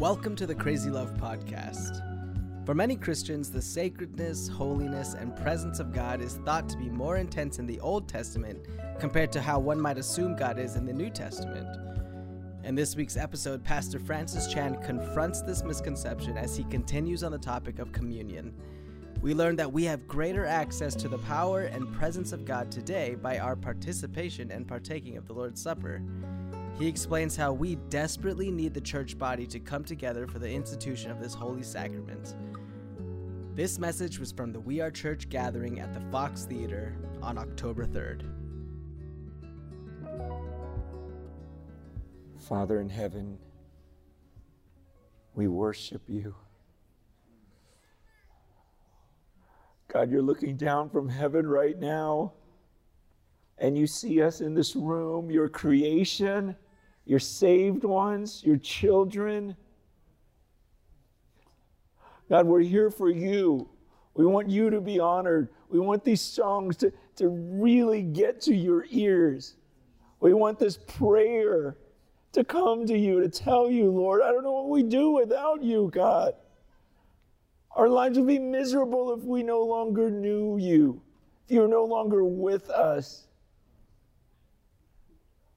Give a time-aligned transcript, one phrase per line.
[0.00, 2.00] Welcome to the Crazy Love Podcast.
[2.64, 7.18] For many Christians, the sacredness, holiness, and presence of God is thought to be more
[7.18, 8.64] intense in the Old Testament
[8.98, 11.68] compared to how one might assume God is in the New Testament.
[12.64, 17.38] In this week's episode, Pastor Francis Chan confronts this misconception as he continues on the
[17.38, 18.54] topic of communion.
[19.20, 23.16] We learn that we have greater access to the power and presence of God today
[23.16, 26.00] by our participation and partaking of the Lord's Supper.
[26.80, 31.10] He explains how we desperately need the church body to come together for the institution
[31.10, 32.34] of this holy sacrament.
[33.54, 37.84] This message was from the We Are Church gathering at the Fox Theater on October
[37.84, 38.22] 3rd.
[42.38, 43.36] Father in heaven,
[45.34, 46.34] we worship you.
[49.92, 52.32] God, you're looking down from heaven right now,
[53.58, 56.56] and you see us in this room, your creation,
[57.10, 59.56] your saved ones, your children.
[62.28, 63.68] God, we're here for you.
[64.14, 65.48] We want you to be honored.
[65.68, 69.56] We want these songs to, to really get to your ears.
[70.20, 71.76] We want this prayer
[72.30, 75.64] to come to you, to tell you, Lord, I don't know what we do without
[75.64, 76.34] you, God.
[77.72, 81.02] Our lives would be miserable if we no longer knew you,
[81.48, 83.26] if you're no longer with us.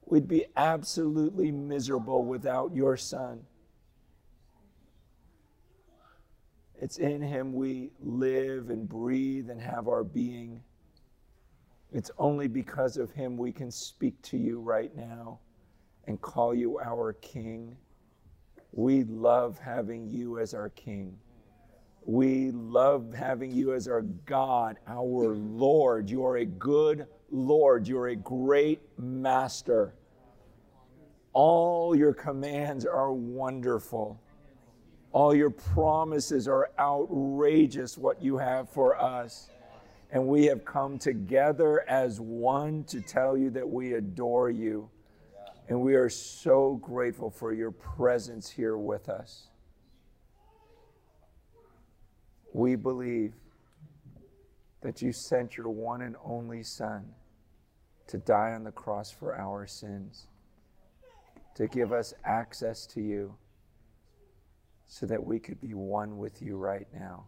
[0.06, 3.40] We'd be absolutely miserable without your Son.
[6.80, 10.62] It's in Him we live and breathe and have our being.
[11.92, 15.38] It's only because of Him we can speak to you right now
[16.06, 17.76] and call you our King.
[18.72, 21.16] We love having you as our King.
[22.04, 26.10] We love having you as our God, our Lord.
[26.10, 27.88] You are a good Lord.
[27.88, 29.92] You're a great master.
[31.32, 34.20] All your commands are wonderful.
[35.10, 39.50] All your promises are outrageous, what you have for us.
[40.12, 44.88] And we have come together as one to tell you that we adore you.
[45.68, 49.48] And we are so grateful for your presence here with us.
[52.52, 53.34] We believe
[54.82, 57.06] that you sent your one and only Son
[58.06, 60.26] to die on the cross for our sins,
[61.54, 63.34] to give us access to you
[64.86, 67.24] so that we could be one with you right now.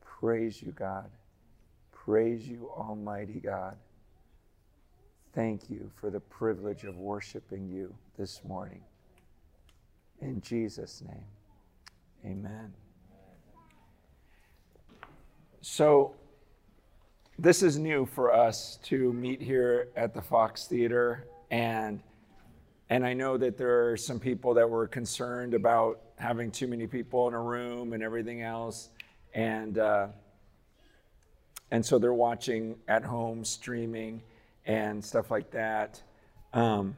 [0.00, 1.10] Praise you, God.
[1.92, 3.76] Praise you, Almighty God.
[5.32, 8.82] Thank you for the privilege of worshiping you this morning.
[10.20, 11.24] In Jesus' name,
[12.24, 12.74] amen.
[15.62, 16.14] So,
[17.40, 22.02] this is new for us to meet here at the Fox Theater, and
[22.90, 26.86] and I know that there are some people that were concerned about having too many
[26.86, 28.90] people in a room and everything else,
[29.32, 30.08] and uh,
[31.70, 34.20] and so they're watching at home streaming
[34.66, 36.02] and stuff like that.
[36.52, 36.94] Um,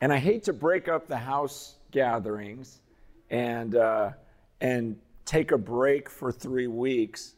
[0.00, 2.80] and I hate to break up the house gatherings
[3.28, 4.12] and uh,
[4.62, 4.96] and
[5.26, 7.34] take a break for three weeks,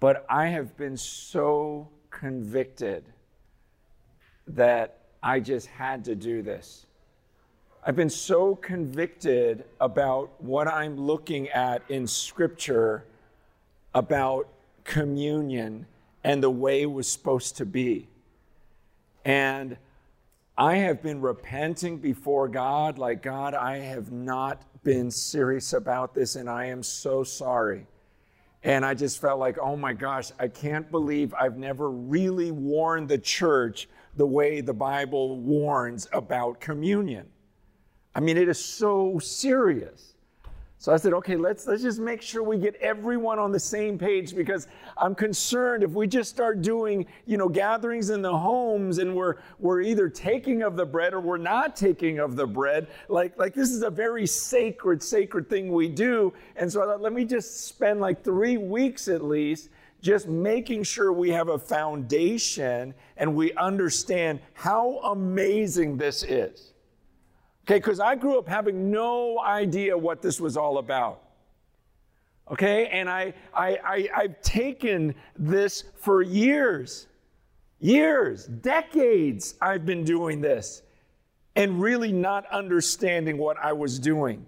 [0.00, 3.04] but I have been so convicted
[4.46, 6.86] that I just had to do this.
[7.84, 13.04] I've been so convicted about what I'm looking at in Scripture
[13.94, 14.48] about
[14.84, 15.86] communion
[16.24, 18.08] and the way it was supposed to be.
[19.24, 19.76] And
[20.56, 26.34] I have been repenting before God, like, God, I have not been serious about this,
[26.34, 27.86] and I am so sorry.
[28.62, 33.08] And I just felt like, oh my gosh, I can't believe I've never really warned
[33.08, 37.28] the church the way the Bible warns about communion.
[38.14, 40.14] I mean, it is so serious.
[40.80, 43.98] So I said, okay, let's, let's just make sure we get everyone on the same
[43.98, 48.98] page because I'm concerned if we just start doing, you know, gatherings in the homes
[48.98, 52.86] and we're, we're either taking of the bread or we're not taking of the bread,
[53.08, 56.32] like, like this is a very sacred, sacred thing we do.
[56.54, 59.70] And so I thought, let me just spend like three weeks at least
[60.00, 66.72] just making sure we have a foundation and we understand how amazing this is.
[67.68, 71.22] Okay, because I grew up having no idea what this was all about.
[72.50, 77.08] Okay, and I, I, I, I've taken this for years,
[77.78, 80.80] years, decades, I've been doing this
[81.56, 84.46] and really not understanding what I was doing.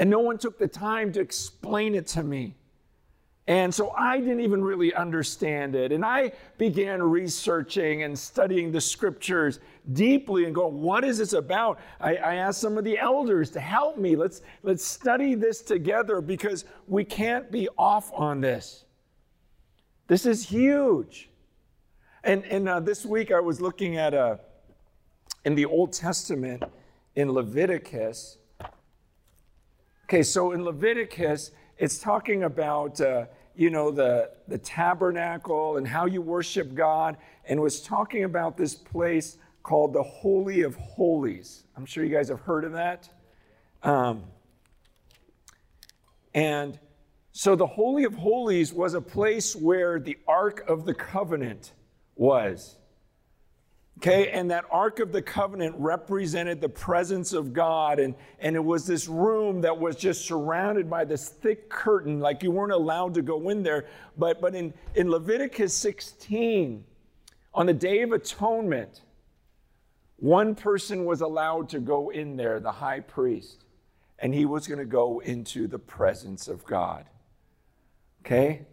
[0.00, 2.56] And no one took the time to explain it to me.
[3.46, 5.92] And so I didn't even really understand it.
[5.92, 9.60] And I began researching and studying the scriptures
[9.92, 11.80] deeply and going, what is this about?
[12.00, 14.14] I, I, asked some of the elders to help me.
[14.14, 18.84] Let's, let's study this together because we can't be off on this.
[20.06, 21.30] This is huge.
[22.22, 24.36] And, and uh, this week I was looking at a, uh,
[25.44, 26.62] in the Old Testament
[27.16, 28.38] in Leviticus.
[30.04, 33.26] Okay, so in Leviticus, it's talking about, uh,
[33.56, 38.74] you know, the, the tabernacle and how you worship God, and was talking about this
[38.74, 41.64] place called the Holy of Holies.
[41.76, 43.08] I'm sure you guys have heard of that.
[43.82, 44.24] Um,
[46.34, 46.78] and
[47.32, 51.72] so the Holy of Holies was a place where the Ark of the Covenant
[52.14, 52.76] was.
[53.98, 58.00] Okay, and that Ark of the Covenant represented the presence of God.
[58.00, 62.42] And, and it was this room that was just surrounded by this thick curtain, like
[62.42, 63.86] you weren't allowed to go in there.
[64.18, 66.84] But, but in, in Leviticus 16,
[67.54, 69.02] on the Day of Atonement,
[70.22, 73.64] one person was allowed to go in there, the high priest,
[74.20, 77.06] and he was going to go into the presence of God.
[78.24, 78.64] Okay?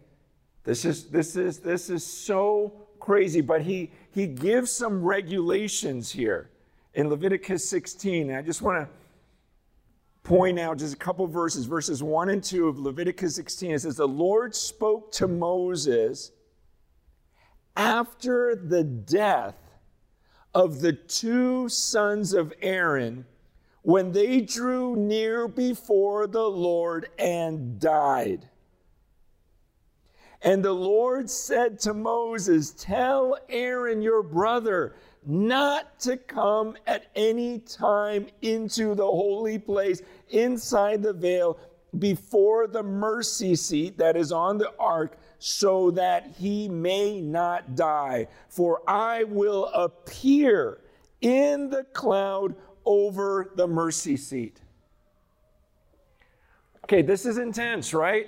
[0.64, 6.52] This is, this is, this is so crazy, but he, he gives some regulations here
[6.94, 8.30] in Leviticus 16.
[8.30, 8.90] And I just want to
[10.22, 13.72] point out just a couple verses, verses 1 and 2 of Leviticus 16.
[13.72, 16.32] It says, The Lord spoke to Moses
[17.76, 19.56] after the death
[20.54, 23.26] of the two sons of Aaron
[23.82, 28.50] when they drew near before the Lord and died.
[30.42, 37.60] And the Lord said to Moses, Tell Aaron your brother not to come at any
[37.60, 41.58] time into the holy place inside the veil
[41.98, 48.28] before the mercy seat that is on the ark, so that he may not die.
[48.50, 50.80] For I will appear
[51.22, 52.56] in the cloud
[52.86, 54.60] over the mercy seat.
[56.84, 58.28] Okay, this is intense, right?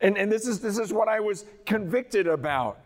[0.00, 2.78] And, and this, is, this is what I was convicted about.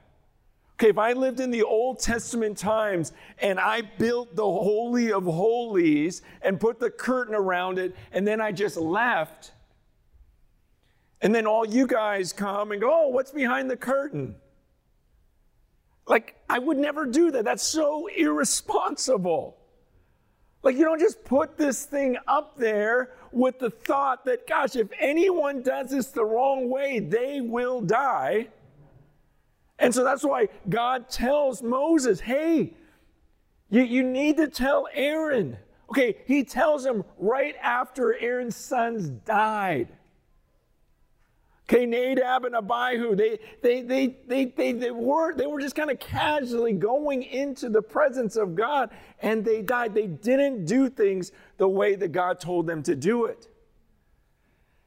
[0.74, 5.24] Okay, if I lived in the Old Testament times and I built the Holy of
[5.24, 9.52] Holies and put the curtain around it, and then I just left,
[11.20, 14.36] and then all you guys come and go, oh, what's behind the curtain?
[16.06, 17.44] Like, I would never do that.
[17.44, 19.56] That's so irresponsible.
[20.62, 24.88] Like, you don't just put this thing up there with the thought that, gosh, if
[24.98, 28.48] anyone does this the wrong way, they will die.
[29.78, 32.74] And so that's why God tells Moses, hey,
[33.70, 35.56] you, you need to tell Aaron.
[35.90, 39.88] Okay, he tells him right after Aaron's sons died.
[41.68, 45.90] Okay, Nadab and Abihu, they, they, they, they, they, they, were, they were just kind
[45.90, 48.90] of casually going into the presence of God
[49.20, 49.92] and they died.
[49.92, 53.48] They didn't do things the way that God told them to do it.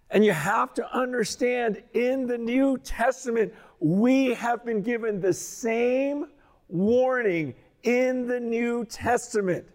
[0.09, 6.27] And you have to understand in the New Testament, we have been given the same
[6.69, 9.65] warning in the New Testament.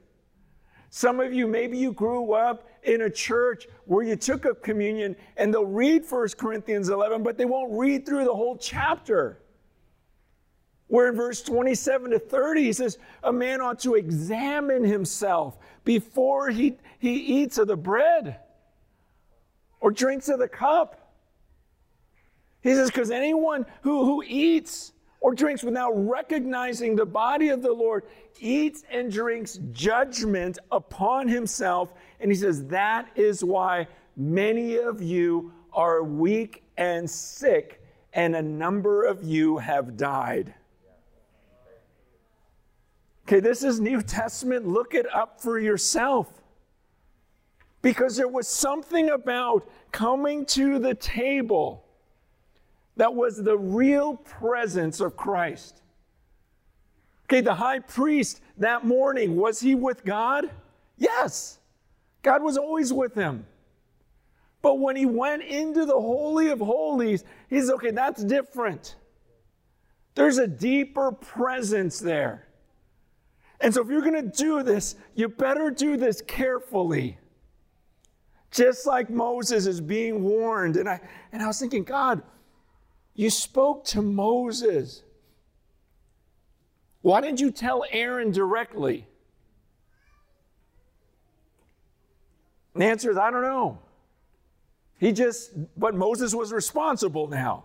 [0.89, 5.17] Some of you, maybe you grew up in a church where you took a communion
[5.37, 9.41] and they'll read 1 Corinthians 11, but they won't read through the whole chapter.
[10.89, 16.51] Where in verse 27 to 30, he says, A man ought to examine himself before
[16.51, 18.39] he, he eats of the bread
[19.81, 21.13] or drinks of the cup.
[22.63, 24.94] He says, Because anyone who, who eats
[25.25, 28.05] or drinks without recognizing the body of the Lord
[28.41, 31.95] eats and drinks judgment upon himself.
[32.21, 33.89] And he says, That is why
[34.19, 37.81] many of you are weak and sick,
[38.13, 40.53] and a number of you have died.
[43.27, 44.69] Okay, this is New Testament.
[44.69, 46.43] Look it up for yourself.
[47.81, 51.84] Because there was something about coming to the table
[52.97, 55.83] that was the real presence of Christ.
[57.27, 60.51] Okay, the high priest that morning, was he with God?
[60.97, 61.59] Yes.
[62.23, 63.47] God was always with him.
[64.63, 68.97] But when he went into the Holy of Holies, he's okay, that's different.
[70.15, 72.47] There's a deeper presence there.
[73.61, 77.19] And so, if you're going to do this, you better do this carefully.
[78.51, 80.77] Just like Moses is being warned.
[80.77, 81.01] And I,
[81.33, 82.23] and I was thinking, God,
[83.15, 85.03] you spoke to Moses.
[87.03, 89.07] Why didn't you tell Aaron directly?
[92.73, 93.79] And the answer is I don't know.
[94.99, 97.65] He just, but Moses was responsible now.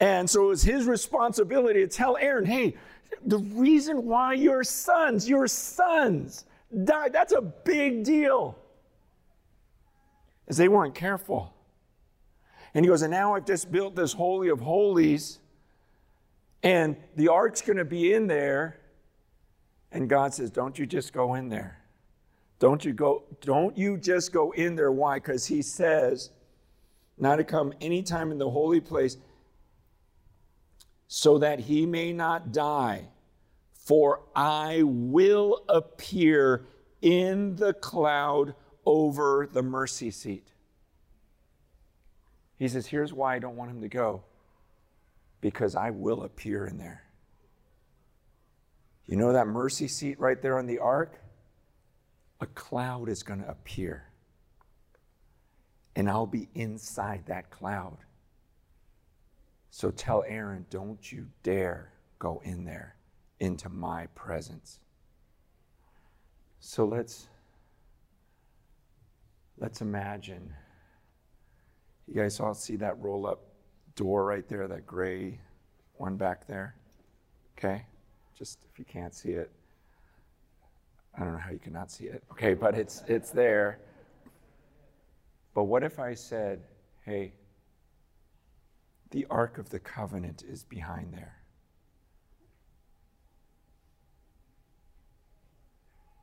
[0.00, 2.76] And so it was his responsibility to tell Aaron, hey,
[3.24, 6.44] the reason why your sons, your sons
[6.84, 8.58] died, that's a big deal.
[10.48, 11.54] Is they weren't careful.
[12.74, 15.38] And he goes, and now I've just built this Holy of Holies,
[16.62, 18.78] and the ark's going to be in there.
[19.90, 21.82] And God says, Don't you just go in there.
[22.62, 24.92] Don't you go, don't you just go in there.
[24.92, 25.16] Why?
[25.16, 26.30] Because he says,
[27.18, 29.16] not to come anytime in the holy place,
[31.08, 33.08] so that he may not die.
[33.72, 36.66] For I will appear
[37.00, 38.54] in the cloud
[38.86, 40.51] over the mercy seat.
[42.62, 44.22] He says, Here's why I don't want him to go
[45.40, 47.02] because I will appear in there.
[49.04, 51.18] You know that mercy seat right there on the ark?
[52.40, 54.04] A cloud is going to appear.
[55.96, 57.98] And I'll be inside that cloud.
[59.70, 61.90] So tell Aaron, don't you dare
[62.20, 62.94] go in there
[63.40, 64.78] into my presence.
[66.60, 67.26] So let's
[69.58, 70.54] let's imagine
[72.06, 73.40] you guys all see that roll up
[73.94, 75.38] door right there, that gray
[75.94, 76.74] one back there?
[77.58, 77.84] Okay?
[78.36, 79.50] Just if you can't see it.
[81.14, 82.24] I don't know how you cannot see it.
[82.32, 83.78] Okay, but it's it's there.
[85.54, 86.62] But what if I said,
[87.04, 87.34] "Hey,
[89.10, 91.36] the ark of the covenant is behind there."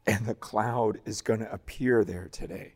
[0.08, 2.74] And the cloud is going to appear there today.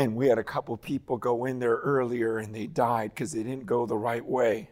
[0.00, 3.42] And we had a couple people go in there earlier and they died because they
[3.42, 4.70] didn't go the right way.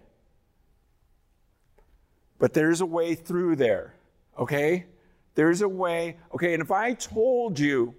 [2.39, 3.95] But there's a way through there,
[4.39, 4.87] okay?
[5.35, 6.55] There's a way, okay?
[6.55, 7.95] And if I told you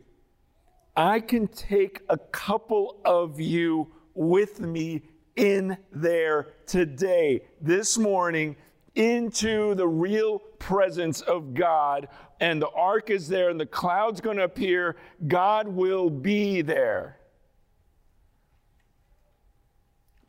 [0.98, 5.04] I can take a couple of you with me
[5.36, 8.56] in there today, this morning,
[8.96, 12.08] into the real presence of God,
[12.40, 14.96] and the ark is there, and the cloud's going to appear,
[15.28, 17.19] God will be there.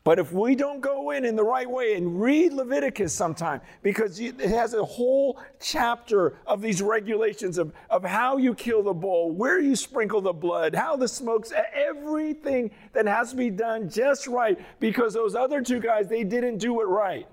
[0.03, 4.19] But if we don't go in in the right way and read Leviticus sometime, because
[4.19, 9.29] it has a whole chapter of these regulations of, of how you kill the bull,
[9.29, 14.25] where you sprinkle the blood, how the smokes, everything that has to be done just
[14.25, 17.27] right, because those other two guys, they didn't do it right.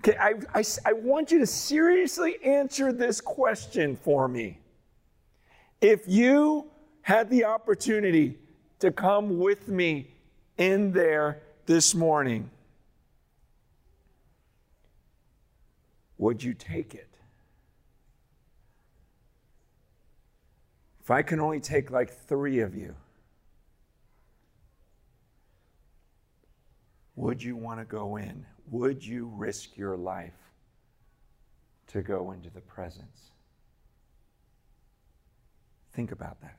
[0.00, 4.58] Okay, I, I, I want you to seriously answer this question for me.
[5.82, 6.70] If you
[7.02, 8.38] had the opportunity
[8.78, 10.13] to come with me
[10.58, 12.50] in there this morning,
[16.18, 17.08] would you take it?
[21.02, 22.94] If I can only take like three of you,
[27.16, 28.46] would you want to go in?
[28.70, 30.32] Would you risk your life
[31.88, 33.30] to go into the presence?
[35.92, 36.58] Think about that.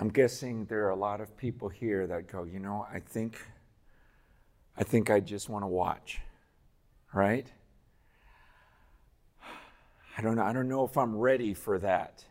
[0.00, 3.38] I'm guessing there are a lot of people here that go, you know, I think
[4.74, 6.20] I think I just want to watch.
[7.12, 7.46] Right?
[10.16, 10.42] I don't know.
[10.42, 12.24] I don't know if I'm ready for that.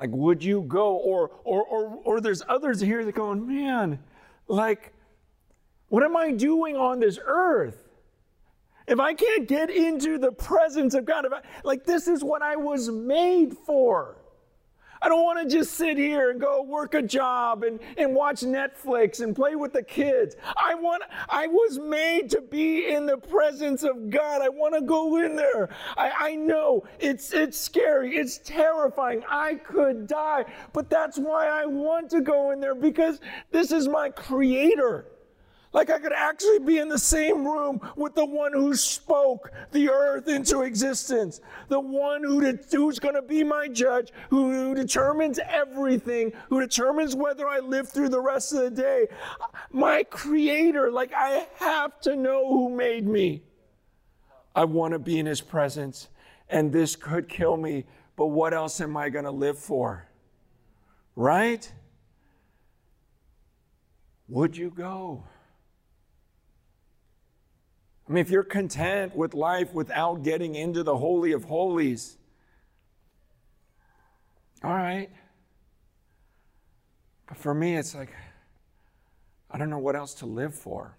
[0.00, 0.96] Like, would you go?
[0.96, 4.00] Or or or or there's others here that going, man,
[4.48, 4.92] like,
[5.86, 7.90] what am I doing on this earth?
[8.88, 12.56] If I can't get into the presence of God, I, like this is what I
[12.56, 14.16] was made for.
[15.04, 18.40] I don't want to just sit here and go work a job and, and watch
[18.40, 20.34] Netflix and play with the kids.
[20.56, 24.40] I want I was made to be in the presence of God.
[24.40, 25.68] I want to go in there.
[25.98, 29.22] I, I know it's it's scary, it's terrifying.
[29.28, 33.20] I could die, but that's why I want to go in there because
[33.50, 35.04] this is my creator.
[35.74, 39.90] Like I could actually be in the same room with the one who spoke the
[39.90, 44.74] earth into existence, the one who de- who's going to be my judge, who, who
[44.76, 49.08] determines everything, who determines whether I live through the rest of the day.
[49.72, 53.42] My creator, like I have to know who made me.
[54.54, 56.08] I want to be in his presence,
[56.48, 60.06] and this could kill me, but what else am I going to live for?
[61.16, 61.70] Right?
[64.28, 65.24] Would you go?
[68.08, 72.18] I mean, if you're content with life without getting into the Holy of Holies,
[74.62, 75.10] all right.
[77.26, 78.12] But for me, it's like,
[79.50, 80.96] I don't know what else to live for.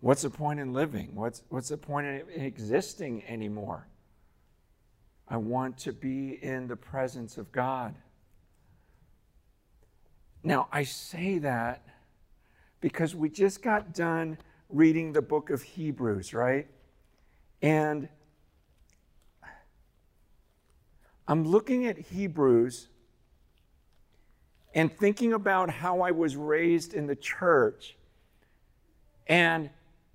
[0.00, 1.14] What's the point in living?
[1.14, 3.88] What's, what's the point in existing anymore?
[5.26, 7.94] I want to be in the presence of God.
[10.42, 11.82] Now, I say that
[12.82, 14.36] because we just got done
[14.74, 16.66] reading the book of Hebrews, right?
[17.62, 18.08] And
[21.28, 22.88] I'm looking at Hebrews
[24.74, 27.96] and thinking about how I was raised in the church.
[29.28, 29.70] And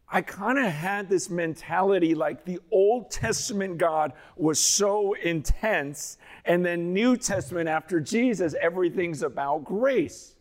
[0.10, 6.66] I kind of had this mentality like the Old Testament God was so intense, and
[6.66, 10.36] then New Testament after Jesus, everything's about grace.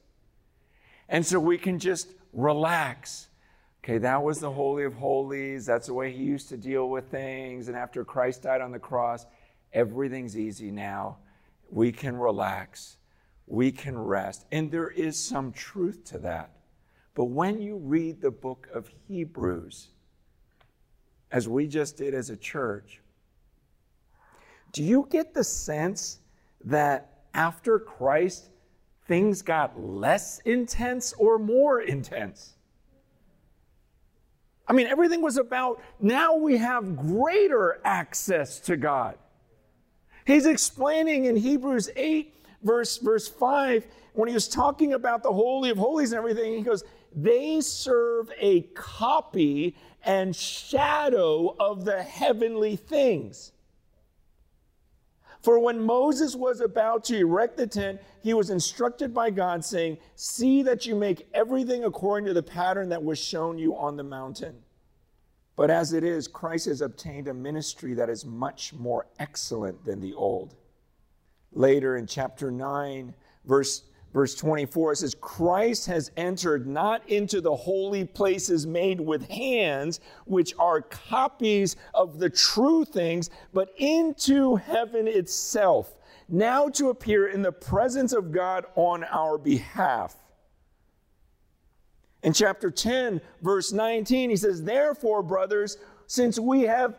[1.09, 3.28] And so we can just relax.
[3.89, 5.65] Okay, that was the Holy of Holies.
[5.65, 7.69] That's the way he used to deal with things.
[7.69, 9.25] And after Christ died on the cross,
[9.73, 11.17] everything's easy now.
[11.71, 12.99] We can relax,
[13.47, 14.45] we can rest.
[14.53, 16.51] And there is some truth to that.
[17.15, 19.89] But when you read the book of Hebrews,
[21.33, 23.01] as we just did as a church,
[24.73, 26.19] do you get the sense
[26.63, 28.51] that after Christ,
[29.07, 32.58] things got less intense or more intense?
[34.69, 39.17] I mean, everything was about now we have greater access to God.
[40.27, 45.71] He's explaining in Hebrews 8, verse, verse 5, when he was talking about the Holy
[45.71, 46.85] of Holies and everything, he goes,
[47.15, 53.53] they serve a copy and shadow of the heavenly things.
[55.41, 59.99] For when Moses was about to erect the tent, he was instructed by God, saying,
[60.17, 64.03] See that you make everything according to the pattern that was shown you on the
[64.03, 64.57] mountain.
[65.55, 70.01] But as it is, Christ has obtained a ministry that is much more excellent than
[70.01, 70.55] the old.
[71.53, 73.15] Later in chapter 9,
[73.45, 80.01] verse Verse 24 says, Christ has entered not into the holy places made with hands,
[80.25, 85.95] which are copies of the true things, but into heaven itself,
[86.29, 90.17] now to appear in the presence of God on our behalf.
[92.23, 96.99] In chapter 10, verse 19, he says, Therefore, brothers, since we have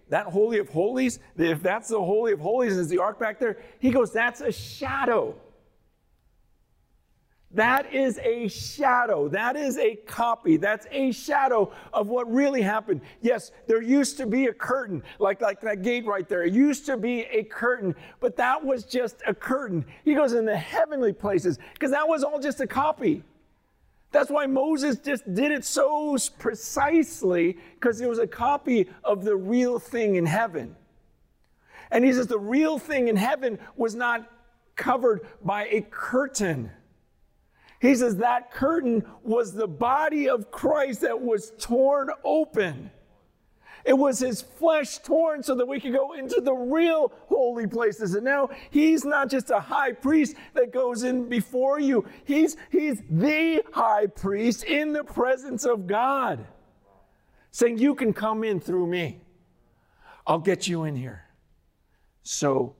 [0.11, 3.57] that Holy of Holies, if that's the Holy of Holies, is the ark back there?
[3.79, 5.35] He goes, that's a shadow.
[7.53, 9.29] That is a shadow.
[9.29, 10.57] That is a copy.
[10.57, 13.01] That's a shadow of what really happened.
[13.21, 16.43] Yes, there used to be a curtain, like, like that gate right there.
[16.43, 19.85] It used to be a curtain, but that was just a curtain.
[20.03, 23.23] He goes in the heavenly places because that was all just a copy.
[24.11, 29.35] That's why Moses just did it so precisely because it was a copy of the
[29.35, 30.75] real thing in heaven.
[31.91, 34.29] And he says the real thing in heaven was not
[34.75, 36.71] covered by a curtain.
[37.79, 42.91] He says that curtain was the body of Christ that was torn open.
[43.85, 48.15] It was his flesh torn so that we could go into the real holy places.
[48.15, 53.01] And now he's not just a high priest that goes in before you, he's, he's
[53.09, 56.45] the high priest in the presence of God,
[57.51, 59.21] saying, You can come in through me.
[60.27, 61.25] I'll get you in here.
[62.23, 62.75] So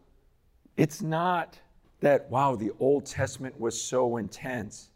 [0.78, 1.60] it's not
[2.02, 4.90] that, wow, the Old Testament was so intense.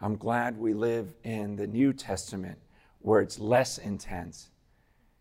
[0.00, 2.58] I'm glad we live in the New Testament
[3.00, 4.50] where it's less intense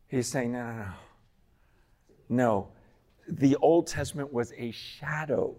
[0.09, 0.93] He's saying, no, no, no.
[2.31, 2.67] No,
[3.27, 5.55] the Old Testament was a shadow,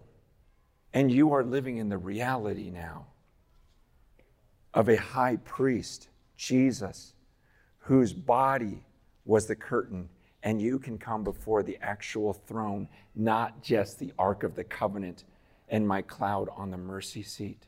[0.93, 3.07] and you are living in the reality now
[4.73, 7.13] of a high priest, Jesus,
[7.79, 8.85] whose body
[9.25, 10.07] was the curtain,
[10.43, 15.25] and you can come before the actual throne, not just the Ark of the Covenant
[15.69, 17.67] and my cloud on the mercy seat.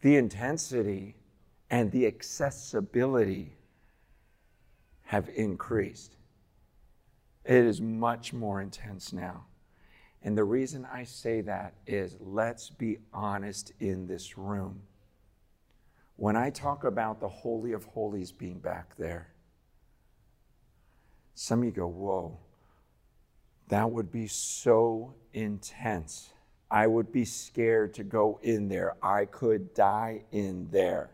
[0.00, 1.16] The intensity
[1.70, 3.56] and the accessibility
[5.12, 6.16] have increased.
[7.44, 9.44] It is much more intense now.
[10.22, 14.80] And the reason I say that is let's be honest in this room.
[16.16, 19.28] When I talk about the Holy of Holies being back there,
[21.34, 22.38] some of you go, Whoa,
[23.68, 26.30] that would be so intense.
[26.70, 28.96] I would be scared to go in there.
[29.02, 31.10] I could die in there.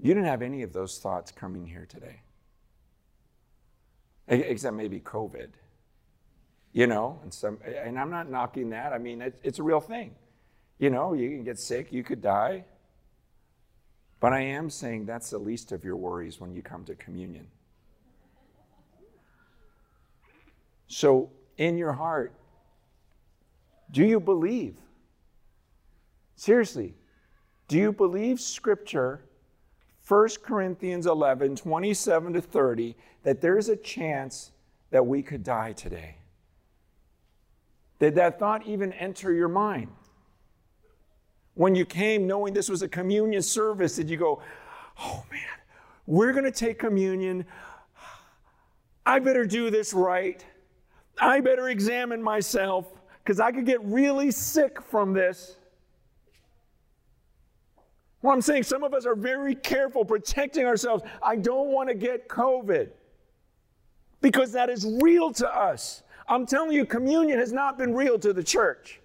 [0.00, 2.20] You didn't have any of those thoughts coming here today,
[4.28, 5.48] except maybe COVID.
[6.72, 8.92] You know, and some, and I'm not knocking that.
[8.92, 10.14] I mean, it, it's a real thing.
[10.78, 12.64] You know, you can get sick, you could die.
[14.20, 17.46] But I am saying that's the least of your worries when you come to communion.
[20.88, 22.32] So, in your heart,
[23.90, 24.76] do you believe?
[26.36, 26.94] Seriously,
[27.66, 29.24] do you believe Scripture,
[30.08, 34.52] 1 Corinthians 11, 27 to 30, that there's a chance
[34.90, 36.16] that we could die today?
[37.98, 39.88] Did that thought even enter your mind?
[41.54, 44.40] When you came knowing this was a communion service, did you go,
[44.98, 45.40] oh man,
[46.06, 47.44] we're going to take communion.
[49.04, 50.42] I better do this right.
[51.20, 52.86] I better examine myself
[53.22, 55.57] because I could get really sick from this.
[58.22, 61.04] Well, I'm saying some of us are very careful protecting ourselves.
[61.22, 62.90] I don't want to get COVID
[64.20, 66.02] because that is real to us.
[66.28, 69.00] I'm telling you, communion has not been real to the church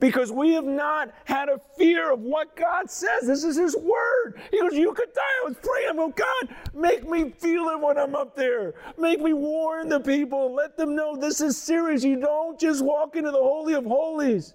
[0.00, 3.26] because we have not had a fear of what God says.
[3.26, 4.40] This is His word.
[4.50, 5.20] He goes, You could die.
[5.44, 8.74] I was praying, going, God, make me feel it when I'm up there.
[8.98, 10.54] Make me warn the people.
[10.54, 12.02] Let them know this is serious.
[12.02, 14.54] You don't just walk into the Holy of Holies.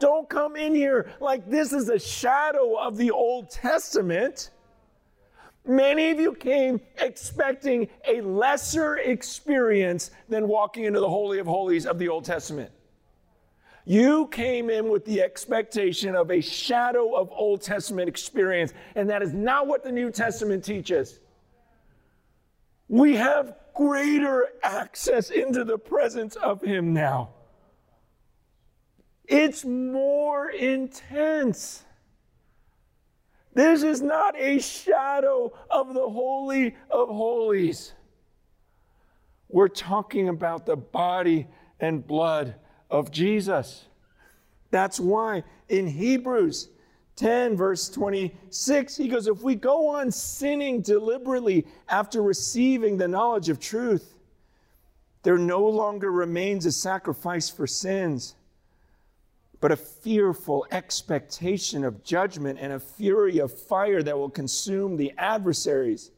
[0.00, 4.50] Don't come in here like this is a shadow of the Old Testament.
[5.66, 11.84] Many of you came expecting a lesser experience than walking into the Holy of Holies
[11.84, 12.70] of the Old Testament.
[13.84, 19.22] You came in with the expectation of a shadow of Old Testament experience, and that
[19.22, 21.20] is not what the New Testament teaches.
[22.88, 27.34] We have greater access into the presence of Him now.
[29.30, 31.84] It's more intense.
[33.54, 37.94] This is not a shadow of the Holy of Holies.
[39.48, 41.46] We're talking about the body
[41.78, 42.56] and blood
[42.90, 43.86] of Jesus.
[44.72, 46.68] That's why in Hebrews
[47.14, 53.48] 10, verse 26, he goes, If we go on sinning deliberately after receiving the knowledge
[53.48, 54.14] of truth,
[55.22, 58.34] there no longer remains a sacrifice for sins,
[59.60, 65.12] but a fearful expectation of judgment and a fury of fire that will consume the
[65.18, 66.10] adversaries.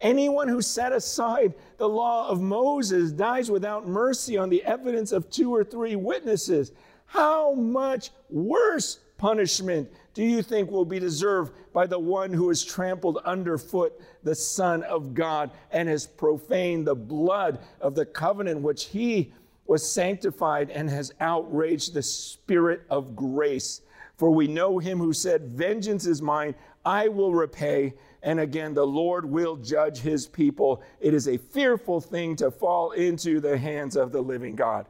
[0.00, 5.30] Anyone who set aside the law of Moses dies without mercy on the evidence of
[5.30, 6.72] two or three witnesses.
[7.06, 12.64] How much worse punishment do you think will be deserved by the one who has
[12.64, 18.86] trampled underfoot the Son of God and has profaned the blood of the covenant which
[18.86, 19.32] he
[19.66, 23.82] was sanctified and has outraged the Spirit of grace?
[24.16, 27.94] For we know him who said, Vengeance is mine, I will repay.
[28.22, 30.82] And again, the Lord will judge his people.
[31.00, 34.86] It is a fearful thing to fall into the hands of the living God.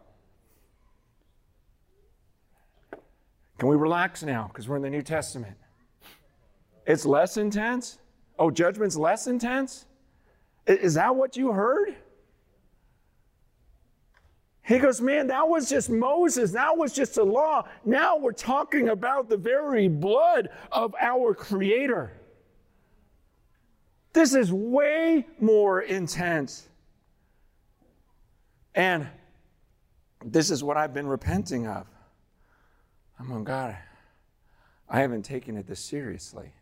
[3.58, 4.48] Can we relax now?
[4.48, 5.56] Because we're in the New Testament.
[6.86, 7.98] It's less intense?
[8.38, 9.86] Oh, judgment's less intense?
[10.66, 11.96] Is that what you heard?
[14.66, 16.52] He goes, Man, that was just Moses.
[16.52, 17.68] That was just a law.
[17.84, 22.12] Now we're talking about the very blood of our Creator.
[24.14, 26.68] This is way more intense.
[28.74, 29.06] And
[30.24, 31.86] this is what I've been repenting of.
[33.18, 33.76] I'm going, God,
[34.88, 36.52] I haven't taken it this seriously.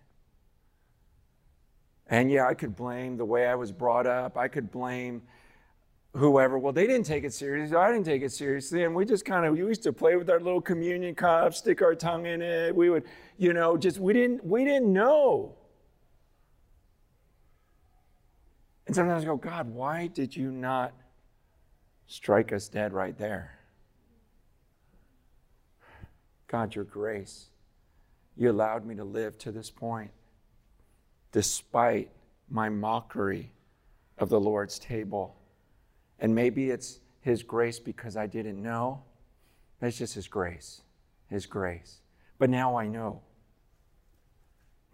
[2.09, 4.37] And yeah, I could blame the way I was brought up.
[4.37, 5.23] I could blame
[6.15, 6.59] whoever.
[6.59, 7.77] Well, they didn't take it seriously.
[7.77, 8.85] I didn't take it seriously.
[8.85, 11.81] And we just kind of, we used to play with our little communion cup, stick
[11.83, 12.75] our tongue in it.
[12.75, 13.05] We would,
[13.39, 15.57] you know, just, we didn't, we didn't know.
[18.87, 20.93] And sometimes I go, God, why did you not
[22.07, 23.59] strike us dead right there?
[26.47, 27.47] God, your grace.
[28.37, 30.11] You allowed me to live to this point
[31.31, 32.11] despite
[32.51, 33.51] my mockery
[34.19, 35.35] of the Lord's table.
[36.23, 39.03] And maybe it's His grace because I didn't know.
[39.83, 40.81] It's just His grace.
[41.29, 41.99] His grace.
[42.39, 43.21] But now I know.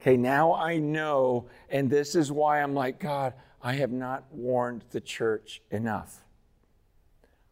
[0.00, 4.84] Okay, now I know, and this is why I'm like, God, I have not warned
[4.90, 6.24] the church enough.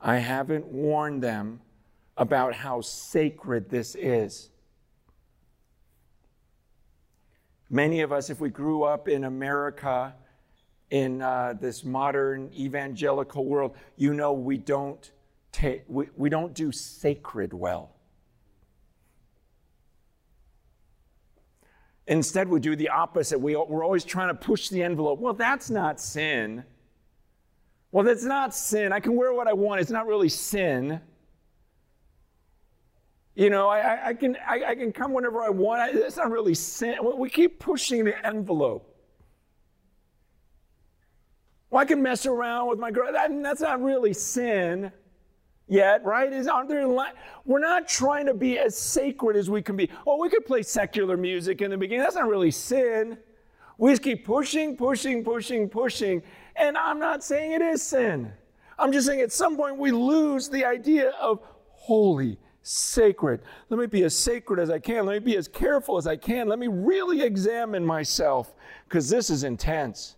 [0.01, 1.61] I haven't warned them
[2.17, 4.51] about how sacred this is.
[7.69, 10.15] Many of us, if we grew up in America,
[10.91, 15.11] in uh, this modern evangelical world, you know we don't,
[15.53, 17.93] ta- we, we don't do sacred well.
[22.09, 23.41] Instead, we do the opposite.
[23.41, 25.19] We, we're always trying to push the envelope.
[25.19, 26.65] Well, that's not sin.
[27.91, 28.93] Well, that's not sin.
[28.93, 29.81] I can wear what I want.
[29.81, 31.01] It's not really sin.
[33.35, 35.95] You know, I, I can, I, I, can come whenever I want.
[35.95, 36.97] It's not really sin.
[37.19, 38.96] We keep pushing the envelope.
[41.71, 43.13] Well, I can mess around with my girl.
[43.13, 44.93] That, that's not really sin
[45.67, 46.33] yet, right?
[46.33, 46.89] Is aren't there?
[47.45, 49.91] We're not trying to be as sacred as we can be.
[50.07, 52.05] Oh, we could play secular music in the beginning.
[52.05, 53.19] That's not really sin.
[53.79, 56.23] We just keep pushing, pushing, pushing, pushing.
[56.55, 58.33] And I'm not saying it is sin.
[58.79, 63.43] I'm just saying at some point we lose the idea of holy, sacred.
[63.69, 65.07] Let me be as sacred as I can.
[65.07, 66.49] Let me be as careful as I can.
[66.49, 70.16] Let me really examine myself because this is intense.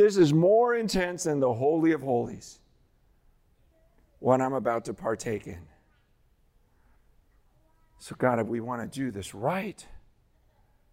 [0.00, 2.58] This is more intense than the Holy of Holies,
[4.18, 5.60] what I'm about to partake in.
[7.98, 9.86] So, God, if we want to do this right,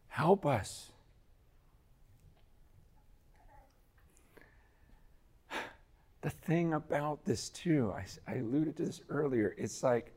[0.10, 0.92] help us.
[6.20, 10.12] The thing about this, too, I, I alluded to this earlier, it's like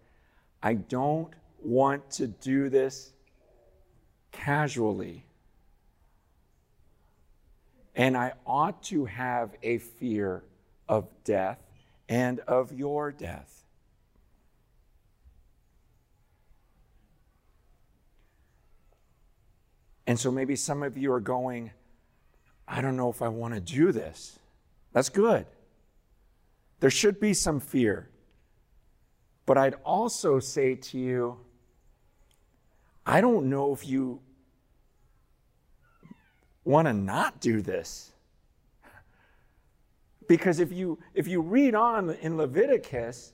[0.64, 3.12] I don't want to do this
[4.32, 5.26] casually.
[8.00, 10.42] And I ought to have a fear
[10.88, 11.58] of death
[12.08, 13.62] and of your death.
[20.06, 21.72] And so maybe some of you are going,
[22.66, 24.38] I don't know if I want to do this.
[24.94, 25.44] That's good.
[26.78, 28.08] There should be some fear.
[29.44, 31.36] But I'd also say to you,
[33.04, 34.22] I don't know if you
[36.70, 38.12] want to not do this.
[40.28, 43.32] Because if you if you read on in Leviticus,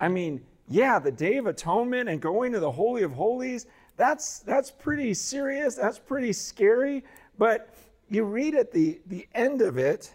[0.00, 4.40] I mean, yeah, the Day of Atonement and going to the Holy of Holies, that's
[4.40, 7.04] that's pretty serious, that's pretty scary.
[7.36, 7.74] But
[8.08, 10.14] you read at the, the end of it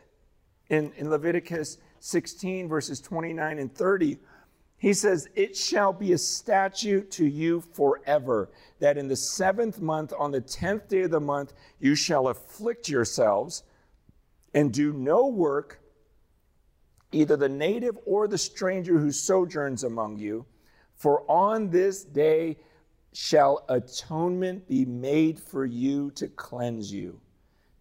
[0.69, 4.17] in, in Leviticus 16, verses 29 and 30
[4.83, 10.11] he says, It shall be a statute to you forever, that in the seventh month,
[10.19, 13.63] on the tenth day of the month, you shall afflict yourselves
[14.53, 15.79] and do no work,
[17.13, 20.45] either the native or the stranger who sojourns among you.
[20.97, 22.57] For on this day
[23.13, 27.21] shall atonement be made for you to cleanse you.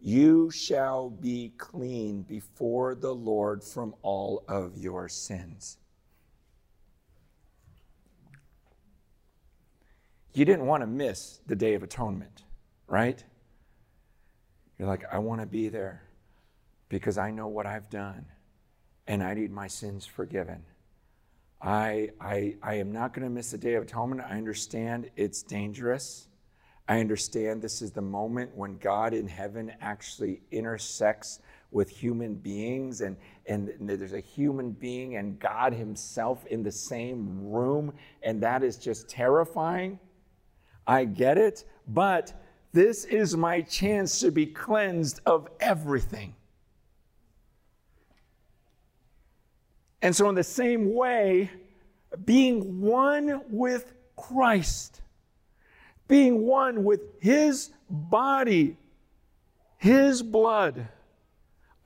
[0.01, 5.79] You shall be clean before the Lord from all of your sins.
[10.35, 12.45] You didn't want to miss the Day of Atonement,
[12.87, 13.23] right?
[14.79, 16.03] You're like, I want to be there
[16.89, 18.27] because I know what I've done
[19.07, 20.63] and I need my sins forgiven.
[21.61, 24.23] I, I, I am not going to miss the Day of Atonement.
[24.29, 26.29] I understand it's dangerous.
[26.89, 31.39] I understand this is the moment when God in heaven actually intersects
[31.71, 33.17] with human beings, and,
[33.47, 37.93] and there's a human being and God Himself in the same room,
[38.23, 39.99] and that is just terrifying.
[40.87, 42.33] I get it, but
[42.73, 46.35] this is my chance to be cleansed of everything.
[50.01, 51.51] And so, in the same way,
[52.25, 55.01] being one with Christ,
[56.09, 58.77] being one with His body,
[59.77, 60.89] His blood,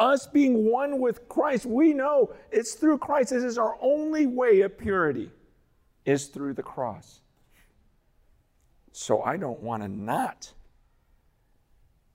[0.00, 3.30] us being one with Christ, we know it's through Christ.
[3.30, 5.30] This is our only way of purity,
[6.04, 7.20] is through the cross.
[8.98, 10.54] So I don't want to not.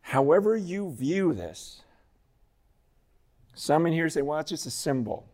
[0.02, 1.84] However, you view this,
[3.54, 5.30] some in here say, well, it's just a symbol.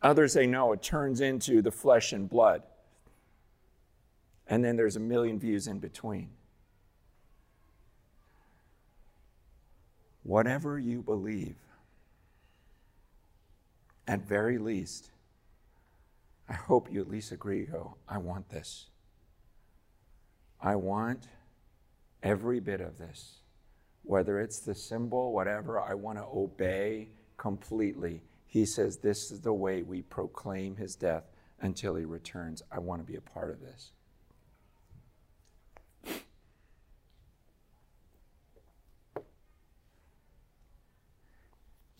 [0.00, 2.62] Others say, no, it turns into the flesh and blood.
[4.46, 6.30] And then there's a million views in between.
[10.22, 11.56] Whatever you believe,
[14.08, 15.10] at very least,
[16.48, 18.89] I hope you at least agree, go, I want this.
[20.62, 21.28] I want
[22.22, 23.40] every bit of this.
[24.02, 28.22] Whether it's the symbol, whatever, I want to obey completely.
[28.46, 31.24] He says, This is the way we proclaim his death
[31.60, 32.62] until he returns.
[32.70, 33.92] I want to be a part of this.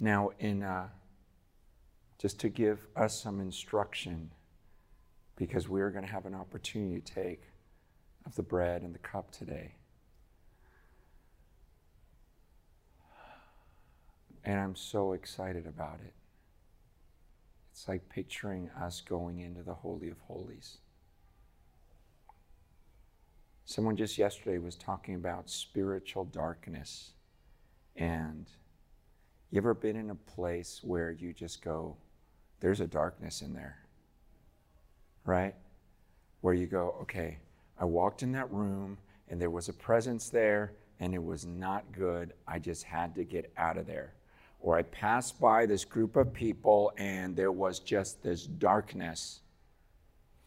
[0.03, 0.89] Now, in uh,
[2.19, 4.31] just to give us some instruction,
[5.37, 7.50] because we're going to have an opportunity to take
[8.27, 9.75] of the bread and the cup today.
[14.45, 16.15] And I'm so excited about it.
[17.73, 20.79] It's like picturing us going into the Holy of Holies.
[23.65, 27.13] Someone just yesterday was talking about spiritual darkness.
[27.97, 28.47] And
[29.51, 31.97] you ever been in a place where you just go,
[32.61, 33.79] there's a darkness in there?
[35.25, 35.55] Right?
[36.41, 37.39] Where you go, okay,
[37.81, 41.91] I walked in that room and there was a presence there and it was not
[41.91, 42.35] good.
[42.47, 44.15] I just had to get out of there.
[44.61, 49.41] Or I passed by this group of people and there was just this darkness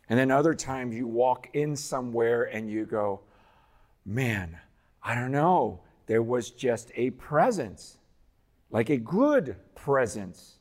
[0.09, 3.21] and then other times you walk in somewhere and you go,
[4.05, 4.57] man,
[5.01, 5.81] I don't know.
[6.05, 7.97] There was just a presence,
[8.69, 10.55] like a good presence.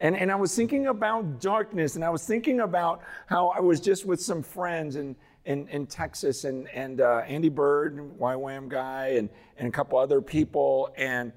[0.00, 3.80] And, and I was thinking about darkness, and I was thinking about how I was
[3.80, 9.14] just with some friends in, in, in Texas, and, and uh, Andy Byrd, YWAM guy,
[9.16, 10.92] and, and a couple other people.
[10.96, 11.32] And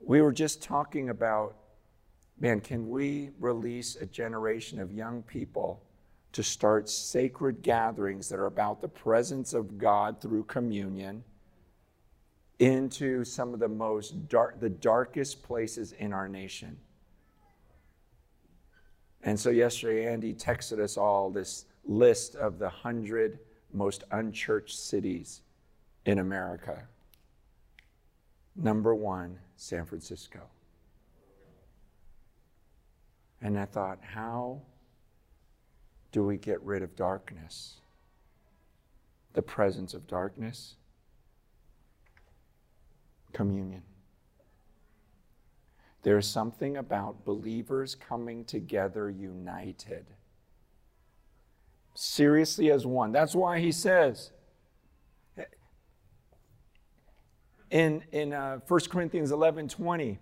[0.00, 1.56] we were just talking about
[2.40, 5.82] man, can we release a generation of young people
[6.32, 11.24] to start sacred gatherings that are about the presence of God through communion
[12.58, 16.76] into some of the most dark, the darkest places in our nation.
[19.22, 23.40] And so yesterday, Andy texted us all this list of the hundred
[23.72, 25.40] most unchurched cities
[26.04, 26.86] in America.
[28.54, 30.42] Number one, San Francisco.
[33.40, 34.60] And I thought, how
[36.12, 37.80] do we get rid of darkness?
[39.32, 40.74] The presence of darkness?
[43.32, 43.82] Communion.
[46.02, 50.06] There's something about believers coming together united.
[52.00, 53.10] Seriously, as one.
[53.10, 54.30] That's why he says
[57.72, 60.20] in, in uh, 1 Corinthians 11 20,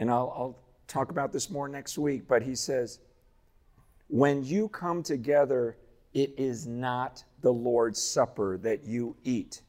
[0.00, 2.98] and I'll, I'll talk about this more next week, but he says,
[4.08, 5.76] when you come together,
[6.12, 9.62] it is not the Lord's Supper that you eat.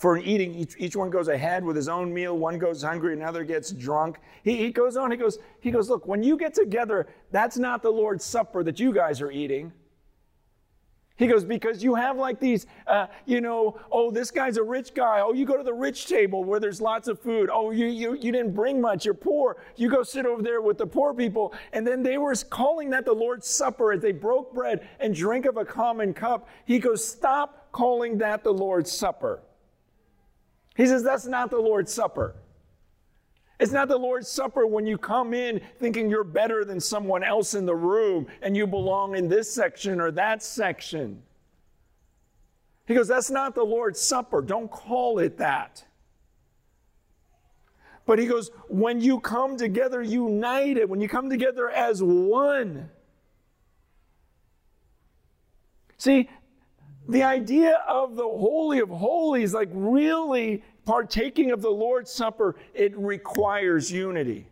[0.00, 2.38] For eating, each, each one goes ahead with his own meal.
[2.38, 4.18] One goes hungry, another gets drunk.
[4.42, 7.82] He, he goes on, he goes, he goes, Look, when you get together, that's not
[7.82, 9.74] the Lord's Supper that you guys are eating.
[11.16, 14.94] He goes, because you have like these, uh, you know, oh, this guy's a rich
[14.94, 15.20] guy.
[15.20, 17.50] Oh, you go to the rich table where there's lots of food.
[17.52, 19.04] Oh, you, you, you didn't bring much.
[19.04, 19.58] You're poor.
[19.76, 21.52] You go sit over there with the poor people.
[21.74, 25.44] And then they were calling that the Lord's Supper as they broke bread and drank
[25.44, 26.48] of a common cup.
[26.64, 29.42] He goes, stop calling that the Lord's Supper.
[30.80, 32.34] He says, that's not the Lord's Supper.
[33.58, 37.52] It's not the Lord's Supper when you come in thinking you're better than someone else
[37.52, 41.22] in the room and you belong in this section or that section.
[42.86, 44.40] He goes, That's not the Lord's Supper.
[44.40, 45.84] Don't call it that.
[48.06, 52.88] But he goes, When you come together united, when you come together as one.
[55.98, 56.30] See,
[57.10, 62.96] the idea of the Holy of Holies, like really partaking of the Lord's Supper, it
[62.96, 64.46] requires unity.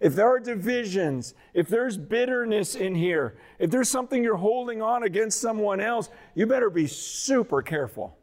[0.00, 5.04] If there are divisions, if there's bitterness in here, if there's something you're holding on
[5.04, 8.18] against someone else, you better be super careful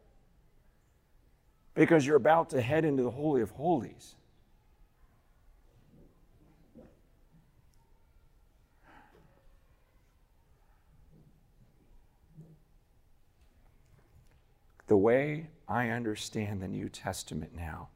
[1.74, 4.14] because you're about to head into the Holy of Holies.
[14.86, 17.88] The way I understand the New Testament now.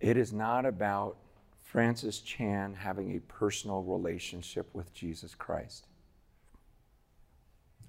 [0.00, 1.16] It is not about
[1.62, 5.86] Francis Chan having a personal relationship with Jesus Christ.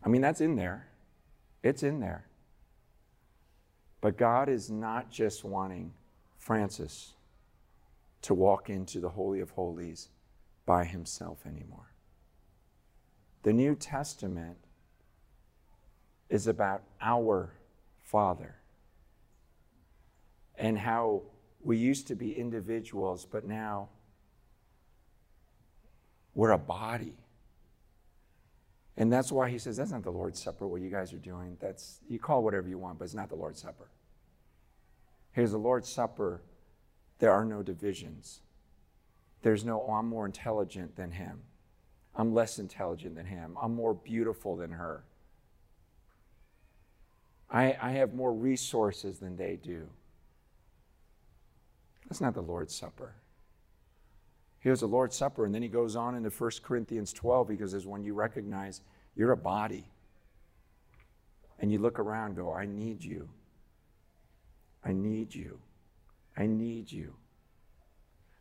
[0.04, 0.88] I mean, that's in there,
[1.64, 2.26] it's in there.
[4.00, 5.94] But God is not just wanting
[6.38, 7.14] Francis
[8.22, 10.10] to walk into the Holy of Holies
[10.66, 11.94] by himself anymore.
[13.44, 14.58] The New Testament
[16.34, 17.54] is about our
[18.02, 18.56] Father
[20.58, 21.22] and how
[21.62, 23.90] we used to be individuals, but now
[26.34, 27.14] we're a body.
[28.98, 31.56] And that's why he says, that's not the Lord's Supper, what you guys are doing.
[31.62, 33.92] That's, you call whatever you want, but it's not the Lord's Supper.
[35.34, 36.42] Here's the Lord's Supper.
[37.20, 38.42] There are no divisions.
[39.44, 41.42] There's no, oh, I'm more intelligent than him.
[42.16, 43.56] I'm less intelligent than him.
[43.62, 45.04] I'm more beautiful than her.
[47.54, 49.88] I, I have more resources than they do.
[52.10, 53.14] That's not the Lord's Supper.
[54.60, 57.86] Here's the Lord's Supper, and then he goes on into 1 Corinthians 12 because is
[57.86, 58.82] when you recognize
[59.16, 59.86] you're a body.
[61.60, 63.30] And you look around go, I need you.
[64.84, 65.60] I need you.
[66.36, 67.14] I need you.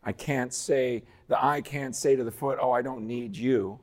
[0.03, 3.79] I can't say, the eye can't say to the foot, oh, I don't need you.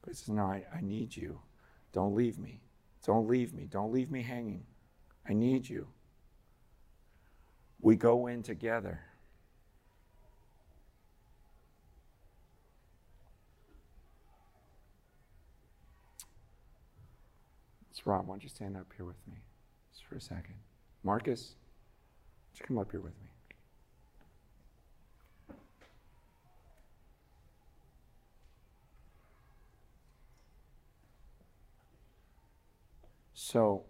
[0.00, 1.38] But he says, No, I, I need you.
[1.94, 2.60] Don't leave me.
[3.06, 3.68] Don't leave me.
[3.70, 4.64] Don't leave me hanging.
[5.28, 5.86] I need you.
[7.80, 9.00] We go in together.
[17.90, 18.26] It's Rob.
[18.26, 19.36] Why don't you stand up here with me
[19.92, 20.56] just for a second?
[21.04, 21.54] Marcus,
[22.56, 23.28] you come up here with me?
[33.54, 33.84] So,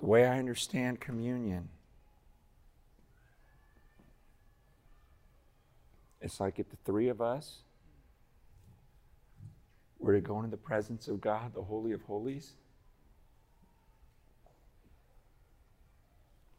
[0.00, 1.68] the way I understand communion,
[6.20, 7.58] it's like if the three of us
[10.00, 12.54] were to go into the presence of God, the Holy of Holies,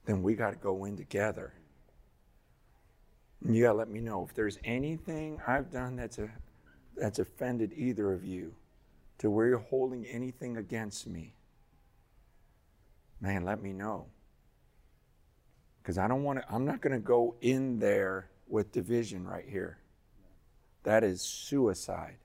[0.05, 1.51] then we got to go in together.
[3.43, 6.29] And you got to let me know if there's anything I've done that's, a,
[6.95, 8.53] that's offended either of you
[9.21, 11.35] to where you're holding anything against me.
[13.19, 14.07] Man, let me know.
[15.77, 19.45] Because I don't want to, I'm not going to go in there with division right
[19.47, 19.77] here.
[20.85, 22.17] That is suicide.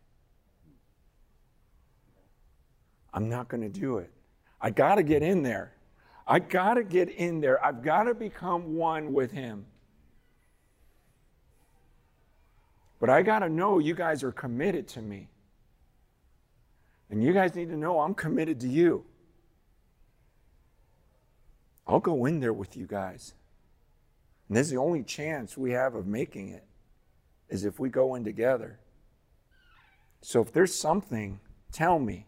[3.13, 4.11] I'm not going to do it.
[4.59, 5.75] I got to get in there.
[6.27, 7.63] I got to get in there.
[7.63, 9.67] I've got to become one with Him.
[12.99, 15.29] But I got to know you guys are committed to me.
[17.11, 19.05] And you guys need to know I'm committed to you.
[21.87, 23.35] I'll go in there with you guys.
[24.49, 26.65] And this is the only chance we have of making it,
[27.49, 28.81] is if we go in together.
[30.21, 31.39] So if there's something,
[31.71, 32.27] tell me.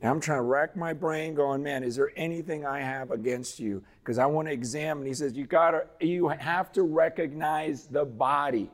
[0.00, 3.58] And I'm trying to rack my brain, going, man, is there anything I have against
[3.58, 3.82] you?
[4.00, 5.06] Because I want to examine.
[5.06, 8.70] He says, you gotta, you have to recognize the body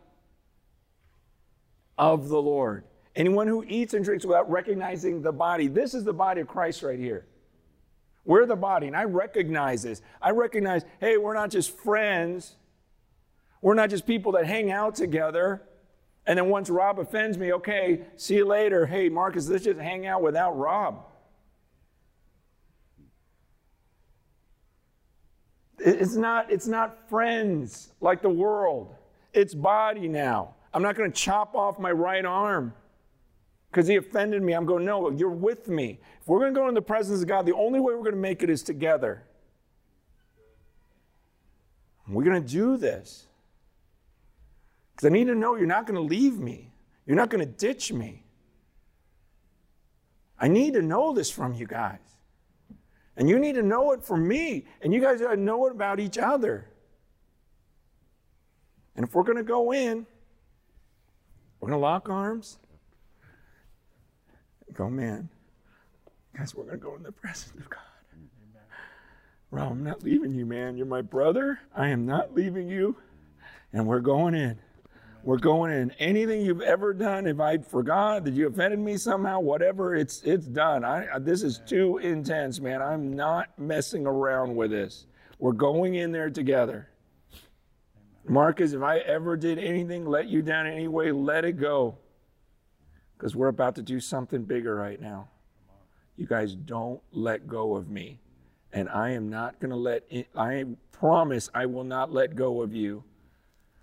[1.99, 2.85] of the Lord.
[3.15, 6.83] Anyone who eats and drinks without recognizing the body, this is the body of Christ
[6.83, 7.27] right here.
[8.25, 10.01] We're the body, and I recognize this.
[10.21, 12.55] I recognize, hey, we're not just friends.
[13.61, 15.63] We're not just people that hang out together.
[16.27, 18.87] And then once Rob offends me, okay, see you later.
[18.87, 21.05] Hey, Marcus, let's just hang out without Rob.
[25.79, 28.95] It's not, it's not friends like the world.
[29.33, 30.55] It's body now.
[30.73, 32.73] I'm not going to chop off my right arm
[33.73, 34.53] because he offended me.
[34.53, 35.99] I'm going, no, you're with me.
[36.21, 38.13] If we're going to go in the presence of God, the only way we're going
[38.13, 39.25] to make it is together.
[42.07, 43.25] We're going to do this.
[44.95, 46.71] Because I need to know you're not going to leave me.
[47.07, 48.25] You're not going to ditch me.
[50.39, 51.99] I need to know this from you guys.
[53.17, 54.67] And you need to know it from me.
[54.83, 56.69] And you guys got to know it about each other.
[58.97, 60.05] And if we're going to go in,
[61.59, 62.59] we're going to lock arms.
[64.75, 65.29] Go, man.
[66.37, 67.81] Guys, we're going to go in the presence of God.
[69.51, 70.79] Rob, I'm not leaving you, man.
[70.79, 71.61] You're my brother.
[71.77, 72.97] I am not leaving you.
[73.75, 74.59] And we're going in.
[75.25, 75.91] We're going in.
[75.99, 80.47] Anything you've ever done, if I forgot that you offended me somehow, whatever, it's it's
[80.47, 80.85] done.
[80.85, 82.81] I, this is too intense, man.
[82.81, 85.07] I'm not messing around with this.
[85.39, 86.89] We're going in there together.
[88.27, 91.99] Marcus, if I ever did anything, let you down anyway, let it go.
[93.23, 95.29] Because we're about to do something bigger right now.
[96.17, 98.19] You guys don't let go of me.
[98.73, 100.03] And I am not going to let,
[100.37, 103.05] I promise I will not let go of you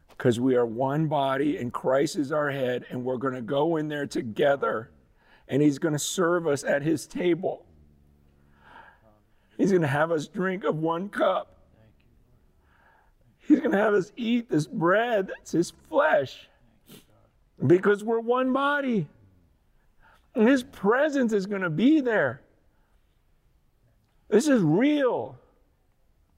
[0.10, 3.78] because we are one body and Christ is our head, and we're going to go
[3.78, 4.92] in there together,
[5.48, 7.66] and He's going to serve us at His table.
[9.58, 11.60] He's going to have us drink of one cup.
[13.38, 16.50] He's going to have us eat this bread that's His flesh
[17.66, 19.08] because we're one body.
[20.36, 22.42] His presence is going to be there.
[24.30, 25.38] This is real.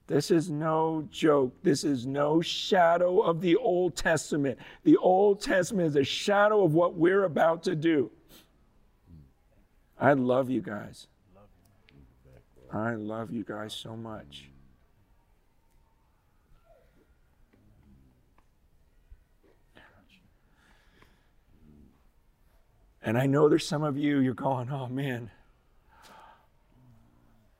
[0.06, 1.54] This is no joke.
[1.62, 4.58] This is no shadow of the Old Testament.
[4.84, 8.10] The Old Testament is a shadow of what we're about to do.
[9.98, 11.06] I love you guys.
[12.72, 14.51] I love you guys so much.
[23.04, 25.30] And I know there's some of you, you're going, oh man,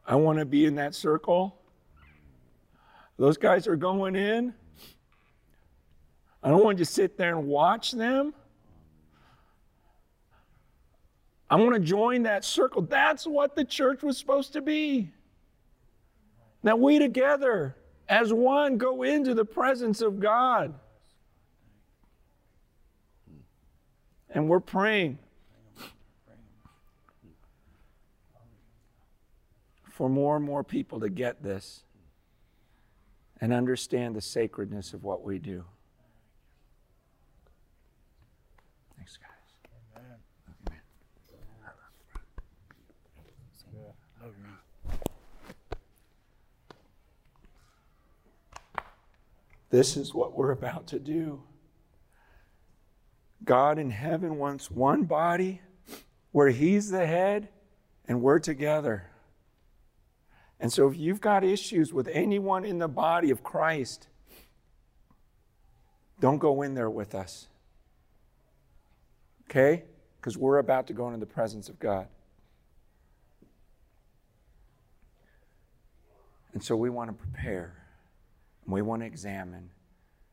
[0.07, 1.59] I want to be in that circle.
[3.19, 4.55] Those guys are going in.
[6.43, 8.35] I don't want to just sit there and watch them.
[11.49, 12.83] I want to join that circle.
[12.83, 15.11] That's what the church was supposed to be.
[16.63, 17.77] Now, we together,
[18.09, 20.75] as one, go into the presence of God.
[24.31, 25.19] And we're praying
[30.03, 31.85] for more and more people to get this
[33.41, 35.65] and understand the sacredness of what we do.
[38.97, 39.29] Thanks, guys.
[39.97, 40.81] Amen.
[49.71, 51.45] This is what we're about to do.
[53.45, 55.61] God in heaven wants one body
[56.33, 57.51] where He's the head
[58.09, 59.12] and we're together.
[60.63, 64.07] And so if you've got issues with anyone in the body of Christ,
[66.21, 67.49] don't go in there with us.
[69.51, 69.83] Okay?
[70.21, 72.07] Because we're about to go into the presence of God.
[76.55, 77.75] And so we want to prepare
[78.65, 79.69] and we want to examine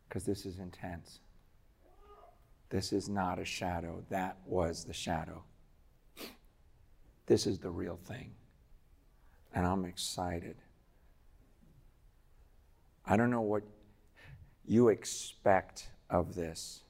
[0.07, 1.21] because this is intense.
[2.69, 4.03] This is not a shadow.
[4.09, 5.43] That was the shadow.
[7.25, 8.35] This is the real thing.
[9.53, 10.55] And I'm excited.
[13.05, 13.63] I don't know what
[14.65, 16.81] you expect of this.